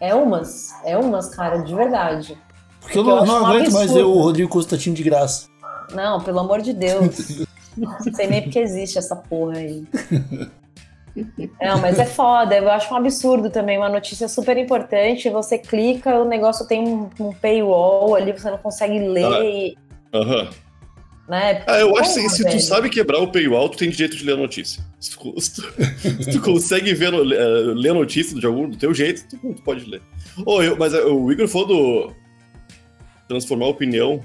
[0.01, 2.37] É umas, é umas, cara, de verdade.
[2.81, 5.49] Porque eu Porque eu não, acho não aguento mais ver o Rodrigo Constantino de graça.
[5.95, 7.47] Não, pelo amor de Deus.
[7.77, 9.85] Não sei nem porque existe essa porra aí.
[11.63, 16.19] Não, mas é foda, eu acho um absurdo também, uma notícia super importante, você clica,
[16.21, 19.45] o negócio tem um, um paywall ali, você não consegue ler, Ah.
[19.45, 19.77] e,
[20.13, 20.49] Aham.
[21.27, 21.65] né?
[21.67, 24.33] Ah, eu acho que se tu sabe quebrar o paywall, tu tem direito de ler
[24.35, 24.83] a notícia.
[25.01, 25.73] Se tu, se tu-
[26.23, 29.63] se tu consegue ver, eh, ler a notícia de algum, do teu jeito, tu, tu
[29.63, 30.03] pode ler.
[30.45, 32.13] Oh, eu, mas eh, o Igor falou do
[33.27, 34.21] transformar a opinião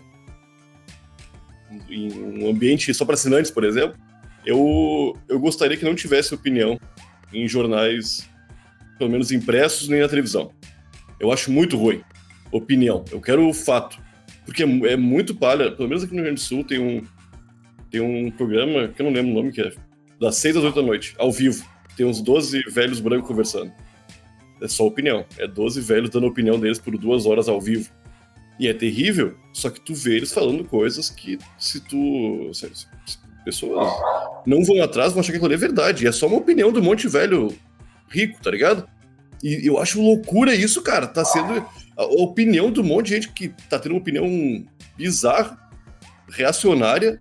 [1.92, 3.98] em um ambiente só para assinantes, por exemplo.
[4.46, 6.80] Eu, eu gostaria que não tivesse opinião
[7.34, 8.28] em jornais,
[8.98, 10.52] pelo menos impressos, nem na televisão.
[11.20, 12.02] Eu acho muito ruim.
[12.52, 13.06] Opinião.
[13.12, 14.00] Eu quero o fato.
[14.46, 15.72] Porque é, é muito palha.
[15.72, 17.04] Pelo menos aqui no Rio Grande do Sul tem um,
[17.90, 19.72] tem um programa, que eu não lembro o nome, que é
[20.20, 21.66] das 6 às 8 da noite, ao vivo.
[21.96, 23.72] Tem uns 12 velhos brancos conversando.
[24.62, 25.26] É só opinião.
[25.38, 27.92] É 12 velhos dando opinião deles por duas horas ao vivo.
[28.62, 32.52] E é terrível, só que tu vê eles falando coisas que se tu.
[32.54, 32.88] Se, se-
[33.44, 33.92] pessoas
[34.46, 36.06] não vão atrás, vão achar que aquilo é verdade.
[36.06, 37.52] E é só uma opinião do monte velho
[38.08, 38.88] rico, tá ligado?
[39.44, 41.08] E eu acho loucura isso, cara.
[41.08, 41.66] Tá sendo
[41.98, 44.64] a opinião do monte de gente que tá tendo uma opinião
[44.96, 45.58] bizarra,
[46.30, 47.20] reacionária,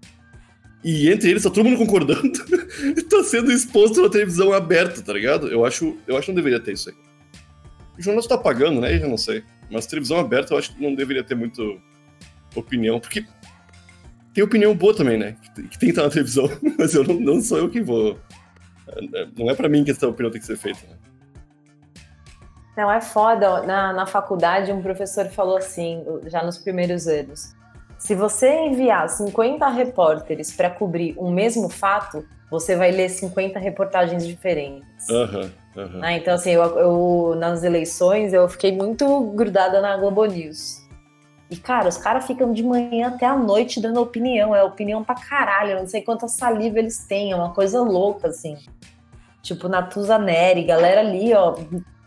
[0.84, 2.30] e entre eles tá todo mundo concordando,
[2.96, 5.48] e tá sendo exposto na televisão aberta, tá ligado?
[5.48, 6.94] Eu acho, eu acho que não deveria ter isso aí.
[7.98, 9.02] O jornal tá pagando, né?
[9.02, 9.42] Eu não sei.
[9.70, 11.80] Mas televisão aberta eu acho que não deveria ter muito
[12.56, 13.24] opinião, porque
[14.34, 15.36] tem opinião boa também, né?
[15.54, 18.18] Que, que tem que estar na televisão, mas eu não, não sou eu que vou.
[19.36, 20.96] Não é pra mim que essa opinião tem que ser feita, né?
[22.76, 23.62] Não, é foda.
[23.62, 27.54] Na, na faculdade, um professor falou assim, já nos primeiros anos:
[27.98, 34.26] se você enviar 50 repórteres para cobrir um mesmo fato, você vai ler 50 reportagens
[34.26, 35.08] diferentes.
[35.10, 35.98] Aham, aham.
[35.98, 36.16] né?
[36.18, 40.80] Então, assim, eu, eu- nas eleições eu fiquei muito grudada na Globo News.
[41.50, 44.54] E, cara, os caras ficam de manhã até a noite dando opinião.
[44.54, 45.72] É opinião pra caralho.
[45.72, 47.32] Eu não sei quanta saliva eles têm.
[47.32, 48.56] É uma coisa louca, assim.
[49.42, 51.56] Tipo, Natuza Neri, galera ali, ó,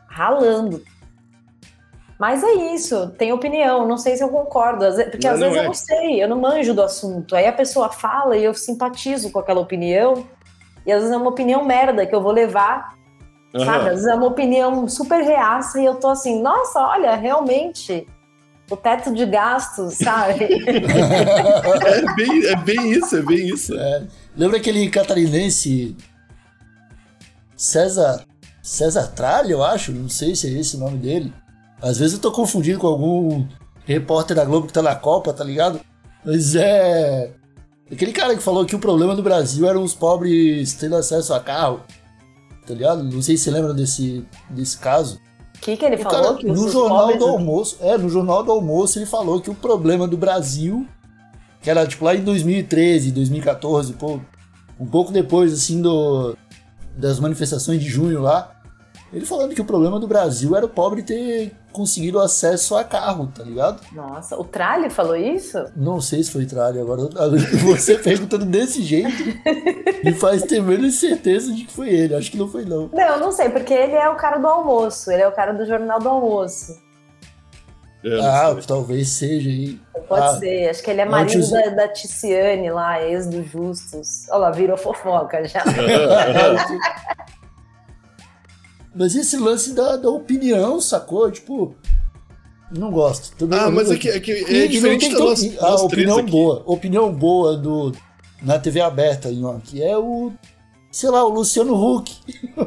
[0.08, 0.82] ralando.
[2.18, 3.86] Mas é isso, tem opinião.
[3.86, 4.86] Não sei se eu concordo.
[5.12, 5.60] Porque Não, às não vezes é.
[5.60, 7.36] eu não sei, eu não manjo do assunto.
[7.36, 10.26] Aí a pessoa fala e eu simpatizo com aquela opinião.
[10.86, 12.94] E às vezes é uma opinião merda que eu vou levar
[13.56, 13.66] Aham.
[13.66, 13.86] Sabe?
[13.86, 18.08] Às vezes é uma opinião super reaça e eu tô assim, nossa, olha, realmente,
[18.70, 20.48] o teto de gastos, sabe?
[21.86, 23.74] É bem, é bem isso, é bem isso.
[24.36, 25.96] Lembra aquele catarinense
[27.56, 28.26] César
[28.62, 29.92] César Tralha, eu acho?
[29.92, 31.34] Não sei se é esse o nome dele.
[31.82, 33.46] Às vezes eu tô confundindo com algum
[33.86, 35.82] repórter da Globo que tá na Copa, tá ligado?
[36.26, 37.32] Mas é.
[37.92, 41.40] Aquele cara que falou que o problema do Brasil eram os pobres tendo acesso a
[41.42, 41.82] carro.
[42.66, 43.04] Tá ligado?
[43.04, 45.20] Não sei se você lembra desse, desse caso.
[45.56, 46.22] O que, que ele O falou?
[46.24, 49.50] cara, que no Jornal pobres- do Almoço, é, no Jornal do Almoço ele falou que
[49.50, 50.86] o problema do Brasil
[51.62, 54.20] que era tipo lá em 2013, 2014, pô,
[54.78, 56.36] um pouco depois assim do
[56.98, 58.53] das manifestações de junho lá,
[59.14, 63.28] ele falando que o problema do Brasil era o pobre ter conseguido acesso a carro,
[63.34, 63.82] tá ligado?
[63.92, 65.58] Nossa, o Tralli falou isso?
[65.76, 67.04] Não sei se foi Tralli, agora
[67.64, 69.24] você perguntando desse jeito
[70.04, 72.90] me faz ter menos certeza de que foi ele, acho que não foi não.
[72.94, 75.66] Não, não sei, porque ele é o cara do almoço, ele é o cara do
[75.66, 76.82] jornal do almoço.
[78.06, 78.64] É, Ah, sei.
[78.68, 79.80] talvez seja aí.
[80.10, 83.42] Pode Ah, ser, acho que ele é marido tio- da, da Ticiane lá, ex do
[83.44, 84.28] Justus.
[84.30, 85.64] Olha lá, virou fofoca já.
[88.96, 91.30] Mas esse lance da, da opinião, sacou?
[91.32, 91.76] Tipo,
[92.78, 93.36] não gosto.
[93.36, 95.84] Também Ah, mas é que, é, que é e diferente da nossa, nossa A treta
[95.84, 96.32] opinião aqui.
[96.32, 97.92] boa, opinião boa do,
[98.42, 99.30] na TV aberta,
[99.64, 100.32] que é o,
[100.92, 102.14] sei lá, o Luciano Huck.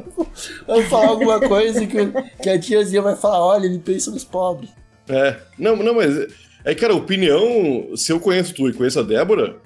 [0.67, 1.97] vai falar alguma coisa que,
[2.43, 4.71] que a tiazinha vai falar, olha, ele pensa nos pobres.
[5.09, 6.17] É, não, não, mas
[6.65, 9.57] é que, cara, opinião, se eu conheço tu e conheço a Débora,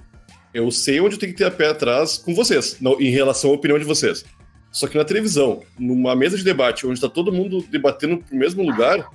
[0.53, 3.51] eu sei onde eu tenho que ter a pé atrás com vocês, não, em relação
[3.51, 4.25] à opinião de vocês.
[4.72, 8.62] Só que na televisão, numa mesa de debate, onde tá todo mundo debatendo pro mesmo
[8.62, 9.11] lugar,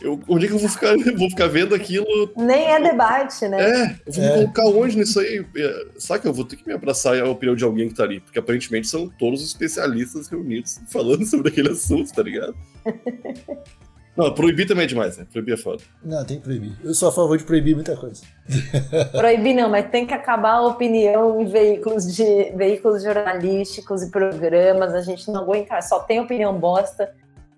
[0.00, 2.06] eu, onde é que eu vou ficar, vou ficar vendo aquilo?
[2.36, 3.60] Nem é debate, né?
[3.60, 4.28] É, eu vou É.
[4.28, 5.44] me colocar onde nisso aí?
[5.56, 8.20] É, Saca, eu vou ter que me abraçar a opinião de alguém que tá ali,
[8.20, 12.54] porque aparentemente são todos os especialistas reunidos falando sobre aquele assunto, tá ligado?
[14.16, 15.26] Não, proibir também é demais, né?
[15.30, 15.82] Proibir é foda.
[16.04, 16.72] Não, tem que proibir.
[16.84, 18.22] Eu sou a favor de proibir muita coisa.
[19.12, 24.92] Proibir não, mas tem que acabar a opinião em veículos de veículos jornalísticos e programas.
[24.94, 27.10] A gente não aguenta, só tem opinião bosta.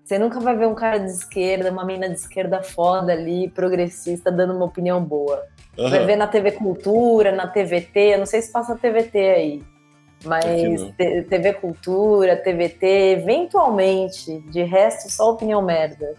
[0.03, 4.31] Você nunca vai ver um cara de esquerda, uma mina de esquerda foda ali, progressista,
[4.31, 5.43] dando uma opinião boa.
[5.77, 5.89] Aham.
[5.89, 9.63] Vai ver na TV Cultura, na TVT, eu não sei se passa TVT aí.
[10.23, 10.45] Mas
[11.29, 12.85] TV Cultura, TVT,
[13.19, 16.13] eventualmente, de resto, só opinião merda.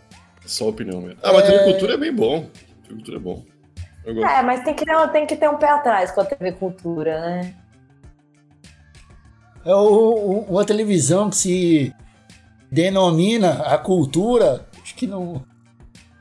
[0.47, 1.19] Só opinião mesmo.
[1.23, 1.51] Ah, mas É.
[1.59, 2.49] TV Cultura é bem bom.
[2.83, 3.45] TV Cultura é bom.
[4.07, 7.21] É, mas tem que, ter, tem que ter um pé atrás com a TV Cultura,
[7.21, 7.55] né?
[9.65, 11.95] É o- o- uma televisão que se
[12.71, 15.45] denomina a cultura, acho que não.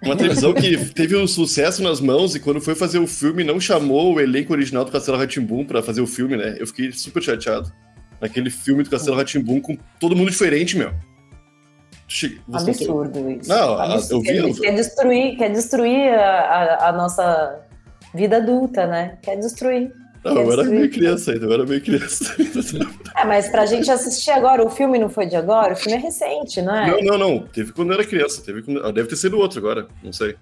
[0.04, 3.60] Uma televisão que teve um sucesso nas mãos e quando foi fazer o filme não
[3.60, 6.56] chamou o elenco original do Castelo Ratimbum pra fazer o filme, né?
[6.60, 7.72] Eu fiquei super chateado.
[8.22, 10.94] Naquele filme do Castelo Ratimbum com todo mundo diferente, meu.
[12.54, 13.50] Absurdo isso.
[13.50, 14.13] Não, a- Absurdo.
[14.15, 16.30] eu vi- Quer, eu- quer destruir, quer destruir a,
[16.86, 17.60] a- a nossa
[18.13, 19.18] vida adulta, né?
[19.22, 19.91] Quer destruir.
[20.24, 22.36] Não, eu era meio criança ainda, eu era meio criança.
[23.18, 26.02] É, mas pra gente assistir agora, o filme não foi de agora, o filme é
[26.02, 26.91] recente, não é?
[26.91, 27.39] Não, não, não.
[27.48, 28.41] Teve quando eu era criança.
[28.44, 28.86] Teve quando...
[28.86, 30.36] ah, Deve ter sido outro agora, não sei.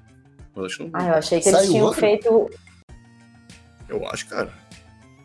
[0.55, 0.89] Mas acho que não.
[0.93, 1.99] Ah, eu achei que eles Saiu tinham outro?
[1.99, 2.49] feito.
[3.87, 4.49] Eu acho, cara.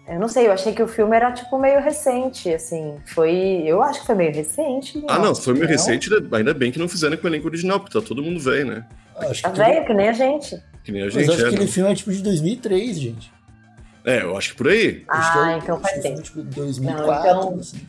[0.09, 2.97] Eu não sei, eu achei que o filme era tipo meio recente, assim.
[3.07, 3.63] Foi.
[3.67, 5.05] Eu acho que foi meio recente.
[5.07, 5.71] Ah, não, se foi meio Não?
[5.73, 8.67] recente, ainda bem que não fizeram com o elenco original, porque tá todo mundo velho,
[8.69, 8.87] né?
[9.19, 10.63] Acho Tá que tudo- velho, que nem a gente.
[10.83, 11.47] Que nem a Mas gente acho que é.
[11.49, 11.71] aquele né?
[11.71, 13.33] filme é tipo de 2003, gente.
[14.05, 15.05] É, eu acho que por aí.
[15.09, 16.23] Acho que Ah, é- então acho faz que foi, tempo.
[16.23, 17.87] Tipo 2004, Não, então- assim.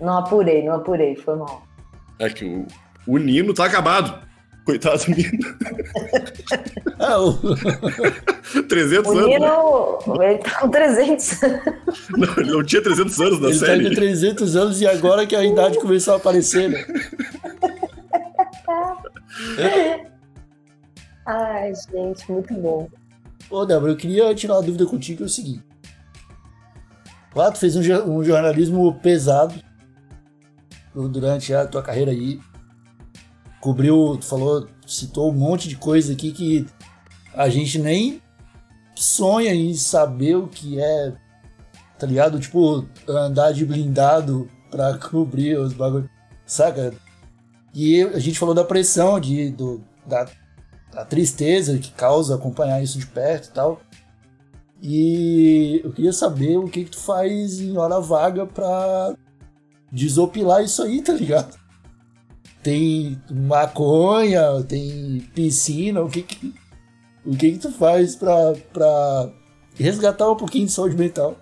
[0.00, 1.62] Não apurei, não apurei, foi mal.
[2.18, 2.66] É que o,
[3.06, 4.26] o Nino tá acabado.
[4.68, 5.56] Coitado do Nino.
[6.98, 7.38] Ah, o...
[8.68, 9.30] 300 O anos.
[9.30, 9.38] né?
[9.38, 11.40] Nino, ele tá com 300.
[12.10, 13.88] Não, ele não tinha 300 anos na ele tá série.
[13.88, 16.84] com 300 anos e agora que a idade começou a aparecer, né?
[21.24, 22.90] Ai, gente, muito bom.
[23.48, 25.64] Ô, Débora, eu queria tirar uma dúvida contigo, que é o seguinte.
[27.32, 27.80] Claro, tu fez um,
[28.18, 29.54] um jornalismo pesado
[30.94, 32.38] durante a tua carreira aí.
[33.60, 36.66] Cobriu, falou, citou um monte de coisa aqui que
[37.34, 38.22] a gente nem
[38.94, 41.12] sonha em saber o que é,
[41.98, 42.38] tá ligado?
[42.38, 46.08] Tipo, andar de blindado pra cobrir os bagulhos,
[46.46, 46.92] saca?
[47.74, 50.26] E a gente falou da pressão, de, do, da
[50.94, 53.80] a tristeza que causa acompanhar isso de perto e tal.
[54.80, 59.14] E eu queria saber o que, que tu faz em hora vaga pra
[59.92, 61.56] desopilar isso aí, tá ligado?
[62.68, 66.54] Tem maconha, tem piscina, o que que,
[67.24, 69.30] o que, que tu faz pra, pra
[69.74, 71.36] resgatar um pouquinho de saúde mental?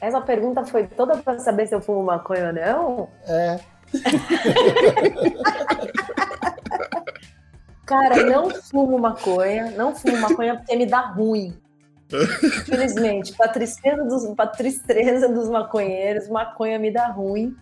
[0.00, 3.10] Essa pergunta foi toda pra saber se eu fumo maconha ou não?
[3.26, 3.60] É,
[7.84, 11.52] Cara, não fumo maconha, não fumo maconha porque me dá ruim.
[12.10, 17.54] Infelizmente, pra tristeza dos, pra tristeza dos maconheiros, maconha me dá ruim.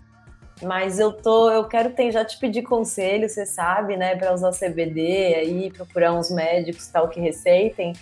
[0.62, 4.50] Mas eu tô, eu quero ter, já te pedir conselho, você sabe, né, para usar
[4.50, 7.92] CBD aí, procurar uns médicos tal que receitem,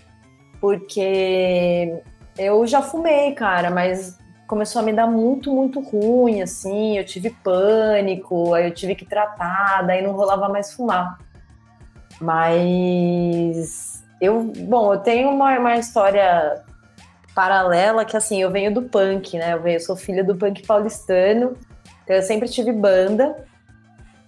[0.60, 2.02] porque
[2.38, 7.30] eu já fumei, cara, mas começou a me dar muito, muito ruim, assim, eu tive
[7.30, 11.18] pânico, aí eu tive que tratar, daí não rolava mais fumar.
[12.20, 16.62] Mas eu, bom, eu tenho uma, uma história
[17.34, 19.52] paralela que assim, eu venho do punk, né?
[19.52, 21.54] Eu, venho, eu sou filha do punk paulistano.
[22.06, 23.36] Então eu sempre tive banda.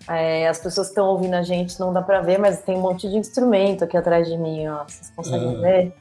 [0.09, 2.81] É, as pessoas que estão ouvindo a gente não dá pra ver, mas tem um
[2.81, 4.85] monte de instrumento aqui atrás de mim, ó.
[4.87, 5.61] Vocês conseguem Ah.
[5.61, 5.93] ver?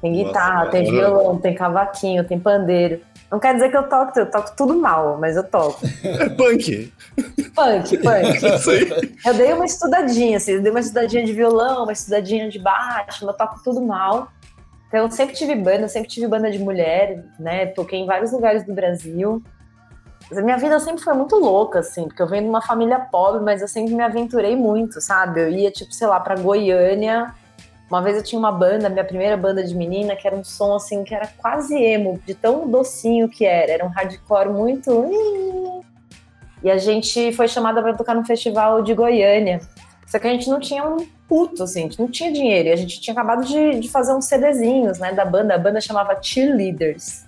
[0.00, 0.90] Tem guitarra, Nossa, tem é.
[0.92, 3.00] violão, tem cavaquinho, tem pandeiro.
[3.30, 5.80] Não quer dizer que eu toco, eu toco tudo mal, mas eu toco.
[6.38, 6.92] Punk.
[7.54, 9.18] Punk, punk.
[9.26, 13.26] Eu dei uma estudadinha, assim, eu dei uma estudadinha de violão, uma estudadinha de baixo,
[13.26, 14.28] mas eu toco tudo mal.
[14.86, 17.66] Então eu sempre tive banda, sempre tive banda de mulher, né?
[17.66, 19.42] Toquei em vários lugares do Brasil.
[20.30, 23.62] Minha vida sempre foi muito louca, assim, porque eu venho de uma família pobre, mas
[23.62, 25.40] eu sempre me aventurei muito, sabe?
[25.40, 27.34] Eu ia, tipo, sei lá, pra Goiânia.
[27.90, 30.74] Uma vez eu tinha uma banda, minha primeira banda de menina, que era um som,
[30.74, 33.72] assim, que era quase emo, de tão docinho que era.
[33.72, 34.90] Era um hardcore muito.
[36.60, 39.60] E a gente foi chamada para tocar no festival de Goiânia.
[40.08, 42.68] Só que a gente não tinha um puto, assim, a gente não tinha dinheiro.
[42.68, 45.54] E a gente tinha acabado de, de fazer uns CDzinhos, né, da banda.
[45.54, 47.27] A banda chamava Cheerleaders.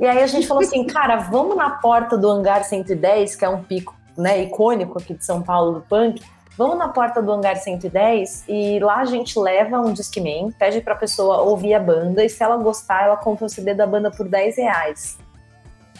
[0.00, 3.48] E aí a gente falou assim, cara, vamos na porta do Hangar 110, que é
[3.50, 6.22] um pico, né, icônico aqui de São Paulo do punk.
[6.56, 10.94] Vamos na porta do Hangar 110 e lá a gente leva um Discman, pede pra
[10.94, 14.26] pessoa ouvir a banda e se ela gostar, ela compra o CD da banda por
[14.26, 15.18] 10 reais.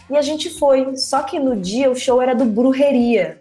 [0.09, 3.39] E a gente foi, só que no dia o show era do Brujeria.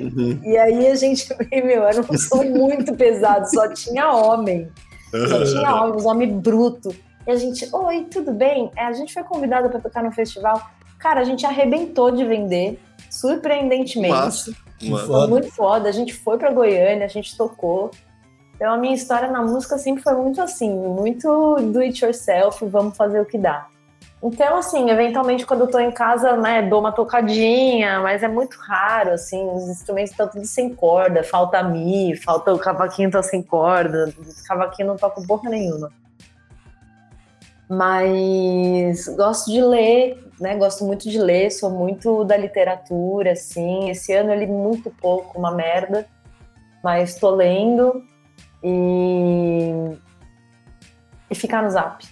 [0.00, 0.40] Uhum.
[0.46, 4.68] E aí a gente, meu, era um som muito pesado, só tinha homem.
[5.10, 6.94] Só tinha homem, uns homens brutos.
[7.28, 8.72] E a gente, oi, tudo bem?
[8.74, 10.66] É, a gente foi convidado para tocar no festival.
[10.98, 14.14] Cara, a gente arrebentou de vender, surpreendentemente.
[14.14, 14.52] Massa.
[14.80, 15.26] Foi foda.
[15.28, 15.90] muito foda.
[15.90, 17.90] A gente foi pra Goiânia, a gente tocou.
[18.56, 22.96] Então a minha história na música sempre foi muito assim, muito do it yourself, vamos
[22.96, 23.66] fazer o que dá.
[24.22, 28.56] Então, assim, eventualmente quando eu tô em casa, né, dou uma tocadinha, mas é muito
[28.58, 33.42] raro, assim, os instrumentos estão tudo sem corda, falta mi, falta o cavaquinho tá sem
[33.42, 35.92] corda, o cavaquinho não toca porra nenhuma.
[37.68, 40.56] Mas gosto de ler, né?
[40.56, 43.90] Gosto muito de ler, sou muito da literatura, assim.
[43.90, 46.06] Esse ano eu li muito pouco, uma merda,
[46.82, 48.02] mas tô lendo
[48.64, 49.70] e
[51.30, 52.04] e ficar no Zap.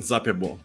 [0.00, 0.56] Zap é bom.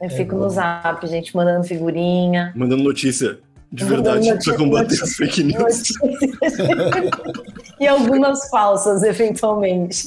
[0.00, 0.42] Eu É fico bom.
[0.42, 2.52] no Zap, gente, mandando figurinha.
[2.54, 3.38] Mandando notícia
[3.72, 5.82] de Mandando verdade notícia- pra combater notícia- as fake news.
[7.82, 10.06] e algumas falsas, eventualmente.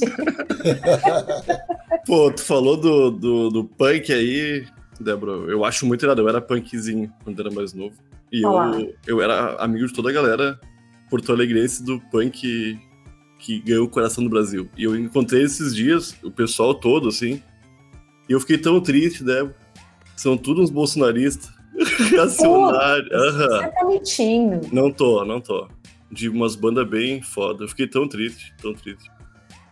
[2.06, 4.66] Pô, tu falou do, do, do punk aí,
[4.98, 5.32] Débora.
[5.50, 6.22] Eu acho muito irado.
[6.22, 7.94] Eu era punkzinho quando era mais novo.
[8.32, 8.70] E Olá.
[8.80, 10.58] eu, eu era amigo de toda a galera
[11.10, 12.80] porto-alegrense do punk
[13.38, 14.70] que ganhou o coração do Brasil.
[14.74, 17.42] E eu encontrei esses dias o pessoal todo, assim.
[18.26, 19.54] E eu fiquei tão triste, Débora.
[20.16, 21.50] São todos uns bolsonaristas.
[22.10, 23.12] Reacionários.
[23.12, 23.48] Aham.
[23.48, 24.60] Você tá mentindo.
[24.72, 25.68] Não tô, não tô.
[26.10, 27.64] De umas bandas bem foda.
[27.64, 29.10] Eu fiquei tão triste, tão triste.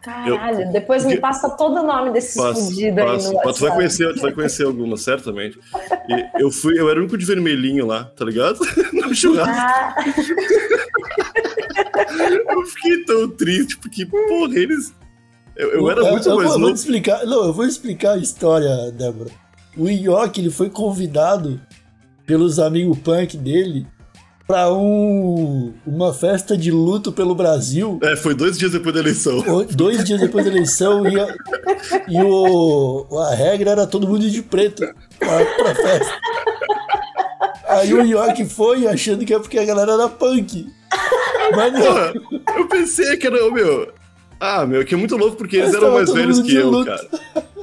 [0.02, 3.60] Caralho, depois me eu- passa todo o nome desses Passo, fudidos aí no Mas Tu
[3.62, 5.58] vai conhecer, tu vai conhecer algumas, certamente.
[6.08, 8.58] E eu fui, eu era o único de vermelhinho lá, tá ligado?
[8.92, 9.50] No churrasco.
[9.54, 9.94] Ah,
[12.52, 14.92] Eu fiquei tão triste, porque, porra, eles.
[15.56, 16.72] Eu, eu era Eu- muito eu, mais vou, eu vou novo.
[16.74, 17.24] te explicar.
[17.24, 19.30] Não, eu vou explicar a história, Débora.
[19.76, 21.60] O Ioki, ele foi convidado
[22.26, 23.86] pelos amigos punk dele
[24.46, 27.98] pra um, uma festa de luto pelo Brasil.
[28.02, 29.42] É, foi dois dias depois da eleição.
[29.70, 31.34] Dois dias depois da eleição e, a,
[32.08, 34.86] e o, a regra era todo mundo de preto
[35.18, 36.18] pra, pra festa.
[37.68, 40.66] Aí o York foi achando que é porque a galera era punk.
[41.56, 43.92] Mas não, eu pensei que era, meu.
[44.38, 46.70] Ah, meu, que é muito louco porque eles Mas eram tava mais velhos que eu,
[46.70, 46.86] luto.
[46.86, 47.08] cara.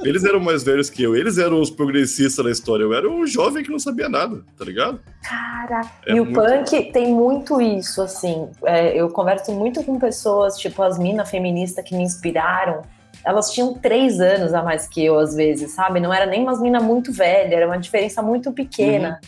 [0.04, 1.14] Eles eram mais velhos que eu.
[1.16, 2.82] Eles eram os progressistas da história.
[2.82, 5.00] Eu era um jovem que não sabia nada, tá ligado?
[5.22, 8.48] Cara, É e o muito- punk tem muito isso, assim.
[8.64, 12.82] É, eu converso muito com pessoas, tipo as minas feministas que me inspiraram.
[13.24, 16.00] Elas tinham três anos a mais que eu, às vezes, sabe?
[16.00, 19.20] Não era nem umas minas muito velhas, era uma diferença muito pequena.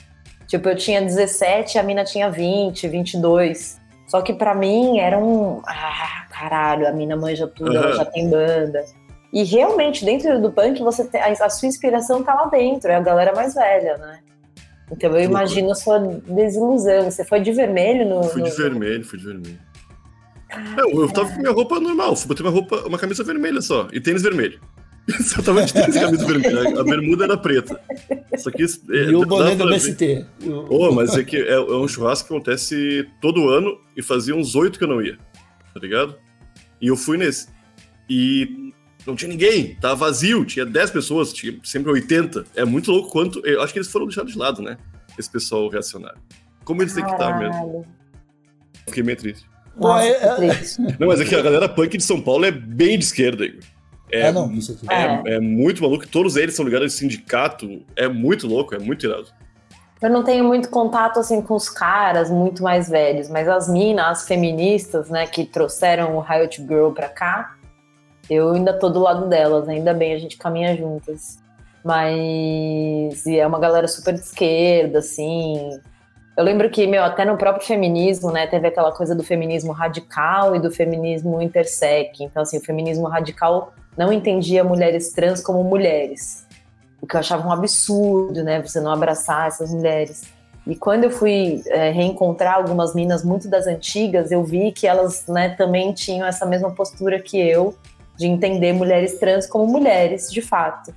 [0.48, 3.80] Tipo, eu tinha 17, a mina tinha 20, 22.
[4.08, 5.62] Só que pra mim era um.
[5.66, 7.96] Ah, caralho, a mina manja tudo, ela Aham.
[7.96, 8.84] já tem banda.
[9.34, 12.94] E realmente, dentro do punk, você tem, a, a sua inspiração tá lá dentro, é
[12.94, 14.20] a galera mais velha, né?
[14.92, 17.10] Então eu imagino a sua desilusão.
[17.10, 18.22] Você foi de vermelho no.
[18.24, 19.58] Fui de no- vermelho, fui de vermelho.
[20.78, 23.88] Eu, eu tava com minha roupa normal, fui botei uma roupa, uma camisa vermelha só,
[23.92, 24.60] e tênis vermelho.
[25.20, 26.80] Só tava de tênis e camisa vermelha.
[26.80, 27.80] A bermuda era preta.
[28.38, 28.62] Só que.
[28.62, 29.72] isso- é, e o boné do pra ver.
[29.72, 30.26] MST.
[30.46, 34.34] O- Pô, mas é que é, é um churrasco que acontece todo ano e fazia
[34.36, 35.18] uns oito que eu não ia,
[35.74, 36.14] tá ligado?
[36.80, 37.48] E eu fui nesse.
[38.08, 38.72] E
[39.06, 42.44] não tinha ninguém, tava vazio, tinha 10 pessoas, tinha sempre 80.
[42.54, 43.44] É muito louco quanto.
[43.46, 44.78] Eu acho que eles foram deixados de lado, né?
[45.18, 46.18] Esse pessoal reacionário.
[46.64, 47.52] Como eles têm que estar mesmo.
[47.52, 47.86] Caralho.
[48.86, 49.46] Fiquei meio triste.
[49.76, 50.80] Nossa, é- que triste.
[50.98, 53.62] Não, mas é que a galera punk de São Paulo é bem de esquerda, Igor.
[54.10, 54.86] É, ah, não, isso aqui.
[54.92, 56.06] é, é muito maluco.
[56.06, 57.82] Todos eles são ligados a sindicato.
[57.96, 59.26] É muito louco, é muito irado.
[60.00, 64.04] Eu não tenho muito contato assim com os caras muito mais velhos, mas as minas,
[64.06, 67.56] as feministas, né, que trouxeram o Riot Girl pra cá,
[68.28, 71.38] eu ainda tô do lado delas, ainda bem a gente caminha juntas.
[71.84, 75.78] Mas é uma galera super de esquerda, assim.
[76.36, 80.56] Eu lembro que, meu, até no próprio feminismo, né, teve aquela coisa do feminismo radical
[80.56, 82.24] e do feminismo intersec.
[82.24, 86.44] Então, assim, o feminismo radical não entendia mulheres trans como mulheres
[87.04, 88.62] o que eu achava um absurdo, né?
[88.62, 90.24] Você não abraçar essas mulheres.
[90.66, 95.26] E quando eu fui é, reencontrar algumas minas muito das antigas, eu vi que elas
[95.28, 97.76] né, também tinham essa mesma postura que eu,
[98.16, 100.94] de entender mulheres trans como mulheres, de fato.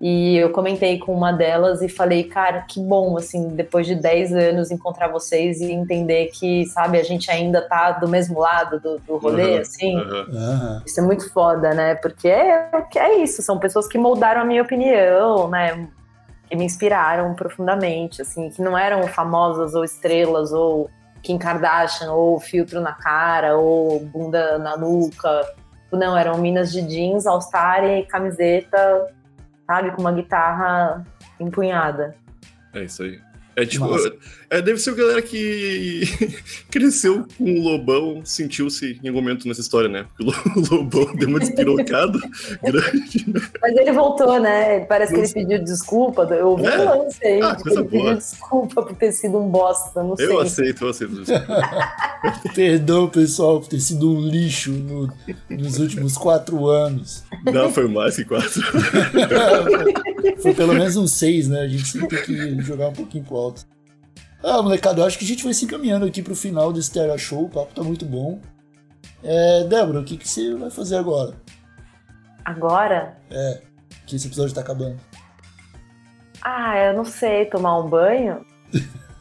[0.00, 4.32] E eu comentei com uma delas e falei, cara, que bom, assim, depois de 10
[4.32, 8.98] anos encontrar vocês e entender que, sabe, a gente ainda tá do mesmo lado do,
[9.00, 9.96] do rolê, Uhum, assim.
[9.96, 10.82] uhum.
[10.86, 11.96] Isso é muito foda, né?
[11.96, 15.88] Porque é, que é isso, são pessoas que moldaram a minha opinião, né?
[16.48, 20.88] Que me inspiraram profundamente, assim, que não eram famosas ou estrelas ou
[21.24, 25.44] Kim Kardashian ou filtro na cara ou bunda na nuca.
[25.90, 29.14] Não, eram minas de jeans, all-star e camiseta,
[29.66, 31.04] sabe, com uma guitarra
[31.40, 32.14] empunhada.
[32.74, 33.27] É isso aí.
[33.60, 33.86] É tipo.
[34.50, 36.02] É, deve ser a galera que
[36.70, 40.06] cresceu com o Lobão, sentiu-se em algum momento nessa história, né?
[40.16, 42.18] Porque o Lobão deu uma despirocada
[42.64, 43.40] grande, né?
[43.60, 44.80] Mas ele voltou, né?
[44.86, 46.22] Parece que ele pediu desculpa.
[46.30, 46.78] Eu ouvi É?
[46.80, 48.14] um lance aí, Ah, ele pediu boa.
[48.14, 50.26] desculpa por ter sido um bosta, não sei.
[50.26, 51.22] Eu aceito, eu aceito.
[52.54, 55.12] Perdão, pessoal, por ter sido um lixo no-
[55.50, 57.22] nos últimos quatro anos.
[57.52, 58.62] Não, foi mais que quatro.
[60.42, 61.60] Foi pelo menos um seis, né?
[61.62, 62.24] A gente sempre tem
[62.56, 63.47] que jogar um pouquinho pro alto.
[64.42, 67.18] Ah, molecada, eu acho que a gente vai se encaminhando aqui pro final desse Terra
[67.18, 67.44] Show.
[67.44, 68.40] O papo tá muito bom.
[69.22, 71.34] É, Débora, o que, que você vai fazer agora?
[72.44, 73.16] Agora?
[74.06, 74.96] Que esse episódio tá acabando.
[76.42, 78.44] Ah, eu não sei, tomar um banho?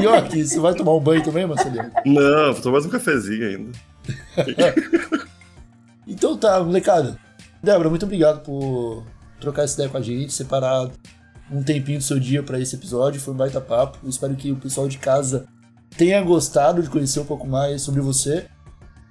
[0.00, 1.92] E ó, que você vai tomar um banho também, Marcelinho?
[2.06, 3.78] Não, vou tomar mais um cafezinho ainda.
[6.06, 7.18] Então tá, molecada.
[7.62, 9.04] Débora, muito obrigado por
[9.40, 10.88] trocar essa ideia com a gente, separar
[11.50, 13.20] um tempinho do seu dia pra esse episódio.
[13.20, 13.98] Foi um baita papo.
[14.02, 15.46] Eu espero que o pessoal de casa
[15.96, 18.46] tenha gostado de conhecer um pouco mais sobre você.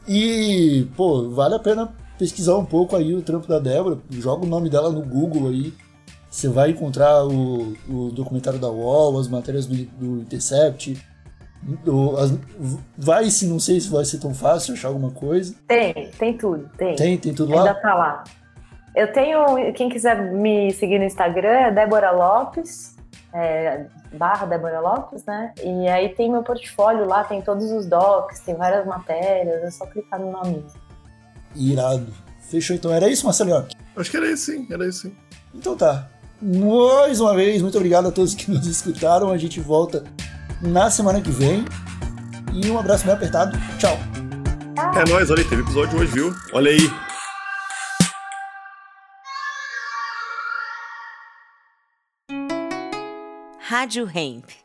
[0.07, 3.97] E, pô, vale a pena pesquisar um pouco aí o trampo da Débora.
[4.09, 5.73] Joga o nome dela no Google aí.
[6.29, 11.01] Você vai encontrar o, o documentário da UOL, as matérias do, do Intercept.
[11.87, 12.33] O- as-
[12.97, 15.55] vai, se não sei se vai ser tão fácil achar alguma coisa.
[15.67, 16.95] Tem, tem tudo, tem.
[16.95, 17.73] Tem, tem tudo Ainda lá?
[17.73, 18.23] tá lá.
[18.95, 22.95] Eu tenho, quem quiser me seguir no Instagram é Débora Lopes,
[23.33, 25.53] é, barra Débora Lopes, né?
[25.61, 29.85] E aí tem meu portfólio lá, tem todos os docs, tem várias matérias, é só
[29.85, 30.65] clicar no nome.
[31.53, 32.07] Irado.
[32.39, 32.93] Fechou então.
[32.93, 33.67] Era isso, Marcelinho?
[33.97, 35.15] Acho que era isso sim, era isso sim.
[35.53, 36.07] Então tá.
[36.41, 39.29] Mais uma vez, muito obrigado a todos que nos escutaram.
[39.29, 40.05] A gente volta
[40.61, 41.65] na semana que vem.
[42.53, 43.57] E um abraço bem apertado.
[43.77, 43.97] Tchau.
[44.77, 46.33] É nóis, olha aí, teve episódio hoje, viu?
[46.53, 47.14] Olha aí.
[53.75, 54.64] Rádio Hemp.